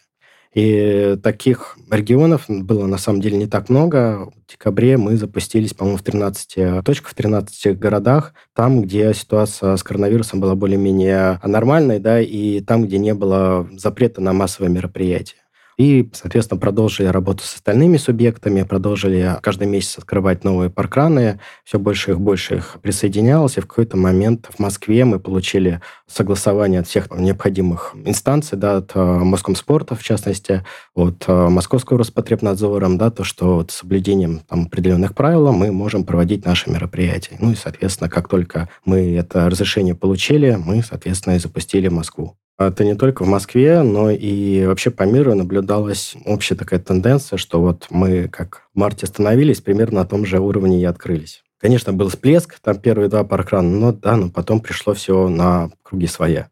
И 0.55 1.17
таких 1.23 1.77
регионов 1.91 2.45
было 2.49 2.87
на 2.87 2.99
самом 2.99 3.21
деле 3.21 3.37
не 3.37 3.47
так 3.47 3.69
много. 3.69 4.31
В 4.47 4.51
декабре 4.51 4.97
мы 4.97 5.17
запустились, 5.17 5.75
по-моему, 5.75 5.99
в 5.99 6.03
13 6.03 6.85
точках, 6.85 7.11
в 7.11 7.15
13 7.15 7.79
городах, 7.79 8.35
там, 8.55 8.83
где 8.83 9.13
ситуация 9.15 9.77
с 9.77 9.83
коронавирусом 9.83 10.41
была 10.41 10.55
более-менее 10.55 11.41
нормальной, 11.45 11.99
да, 11.99 12.21
и 12.21 12.61
там, 12.61 12.85
где 12.87 12.99
не 12.99 13.15
было 13.15 13.69
запрета 13.73 14.21
на 14.21 14.33
массовые 14.33 14.73
мероприятия. 14.73 15.37
И, 15.79 16.11
соответственно, 16.13 16.59
продолжили 16.59 17.07
работу 17.07 17.45
с 17.45 17.55
остальными 17.55 17.99
субъектами, 17.99 18.65
продолжили 18.65 19.37
каждый 19.41 19.69
месяц 19.69 19.99
открывать 19.99 20.43
новые 20.43 20.71
паркраны, 20.71 21.39
все 21.65 21.79
больше 21.79 22.11
их, 22.11 22.21
больше 22.21 22.57
их 22.57 22.79
присоединялось, 22.83 23.59
и 23.59 23.61
в 23.61 23.69
какой-то 23.69 23.97
момент 23.97 24.49
в 24.53 24.59
Москве 24.59 25.05
мы 25.05 25.21
получили 25.21 25.81
согласование 26.09 26.81
от 26.81 26.89
всех 26.89 27.09
необходимых 27.13 27.95
инстанций, 28.05 28.59
да, 28.59 28.79
от 28.79 28.91
э, 28.97 29.55
спорта, 29.55 29.95
в 29.95 30.03
частности, 30.03 30.65
от 30.95 31.25
э, 31.29 31.49
Московского 31.49 32.01
Роспотребнадзора, 32.01 32.89
да, 32.97 33.11
то, 33.11 33.23
что 33.23 33.55
вот 33.55 33.71
с 33.71 33.77
соблюдением 33.77 34.41
там, 34.49 34.65
определенных 34.65 35.15
правил 35.15 35.53
мы 35.53 35.71
можем 35.71 36.03
проводить 36.05 36.45
наши 36.45 36.69
мероприятия. 36.71 37.37
Ну 37.39 37.53
и, 37.53 37.55
соответственно, 37.55 38.11
как 38.11 38.29
только 38.29 38.69
мы 38.85 39.15
это 39.15 39.49
разрешение 39.49 39.95
получили, 39.95 40.59
мы, 40.61 40.83
соответственно, 40.83 41.37
и 41.37 41.39
запустили 41.39 41.87
Москву. 41.87 42.37
Это 42.59 42.85
не 42.85 42.97
только 42.97 43.23
в 43.23 43.29
Москве, 43.29 43.83
но 43.83 44.11
и 44.11 44.67
вообще 44.67 44.91
по 44.91 45.05
миру 45.05 45.33
наблюдалась 45.37 46.17
общая 46.25 46.57
такая 46.57 46.81
тенденция, 46.81 47.37
что 47.37 47.61
вот 47.61 47.87
мы 47.89 48.27
как 48.27 48.65
в 48.75 48.79
марте 48.81 49.07
остановились, 49.07 49.61
примерно 49.61 50.01
на 50.01 50.05
том 50.05 50.27
же 50.27 50.41
уровне 50.41 50.83
и 50.83 50.85
открылись. 50.85 51.45
Конечно, 51.61 51.93
был 51.93 52.09
всплеск, 52.09 52.59
там 52.59 52.77
первые 52.81 53.09
два 53.09 53.23
паркрана, 53.23 53.69
но 53.69 53.93
да, 53.93 54.17
но 54.17 54.29
потом 54.29 54.59
пришло 54.59 54.93
все 54.93 55.29
на 55.29 55.71
круги 55.85 56.09
своя. 56.09 56.49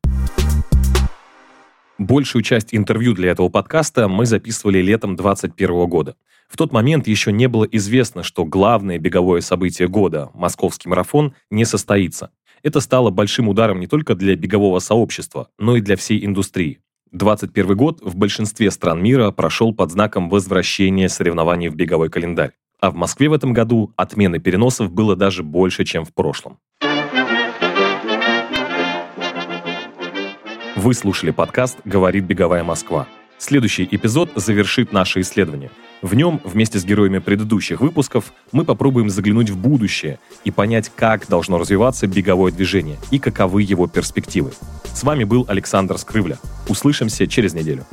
Большую 1.98 2.42
часть 2.42 2.68
интервью 2.72 3.12
для 3.12 3.32
этого 3.32 3.48
подкаста 3.48 4.06
мы 4.06 4.26
записывали 4.26 4.78
летом 4.78 5.16
2021 5.16 5.88
года. 5.88 6.14
В 6.48 6.56
тот 6.56 6.72
момент 6.72 7.08
еще 7.08 7.32
не 7.32 7.48
было 7.48 7.64
известно, 7.64 8.22
что 8.22 8.44
главное 8.44 9.00
беговое 9.00 9.40
событие 9.40 9.88
года, 9.88 10.30
московский 10.34 10.88
марафон, 10.88 11.34
не 11.50 11.64
состоится. 11.64 12.30
Это 12.66 12.80
стало 12.80 13.10
большим 13.10 13.48
ударом 13.48 13.78
не 13.78 13.86
только 13.86 14.16
для 14.16 14.34
бегового 14.34 14.80
сообщества, 14.80 15.50
но 15.56 15.76
и 15.76 15.80
для 15.80 15.94
всей 15.94 16.26
индустрии. 16.26 16.80
2021 17.12 17.76
год 17.76 18.00
в 18.02 18.16
большинстве 18.16 18.72
стран 18.72 19.00
мира 19.00 19.30
прошел 19.30 19.72
под 19.72 19.92
знаком 19.92 20.28
возвращения 20.28 21.08
соревнований 21.08 21.68
в 21.68 21.76
беговой 21.76 22.10
календарь. 22.10 22.54
А 22.80 22.90
в 22.90 22.96
Москве 22.96 23.28
в 23.28 23.34
этом 23.34 23.52
году 23.52 23.92
отмены 23.94 24.40
переносов 24.40 24.90
было 24.90 25.14
даже 25.14 25.44
больше, 25.44 25.84
чем 25.84 26.04
в 26.04 26.12
прошлом. 26.12 26.58
Вы 30.74 30.92
слушали 30.92 31.30
подкаст 31.30 31.78
«Говорит 31.84 32.24
беговая 32.24 32.64
Москва». 32.64 33.06
Следующий 33.38 33.86
эпизод 33.90 34.30
завершит 34.34 34.92
наше 34.92 35.20
исследование. 35.20 35.70
В 36.00 36.14
нем, 36.14 36.40
вместе 36.44 36.78
с 36.78 36.84
героями 36.84 37.18
предыдущих 37.18 37.80
выпусков, 37.80 38.32
мы 38.52 38.64
попробуем 38.64 39.10
заглянуть 39.10 39.50
в 39.50 39.58
будущее 39.58 40.18
и 40.44 40.50
понять, 40.50 40.90
как 40.94 41.28
должно 41.28 41.58
развиваться 41.58 42.06
беговое 42.06 42.50
движение 42.50 42.96
и 43.10 43.18
каковы 43.18 43.62
его 43.62 43.86
перспективы. 43.86 44.52
С 44.84 45.02
вами 45.02 45.24
был 45.24 45.44
Александр 45.48 45.98
Скрывля. 45.98 46.38
Услышимся 46.68 47.26
через 47.26 47.52
неделю. 47.52 47.86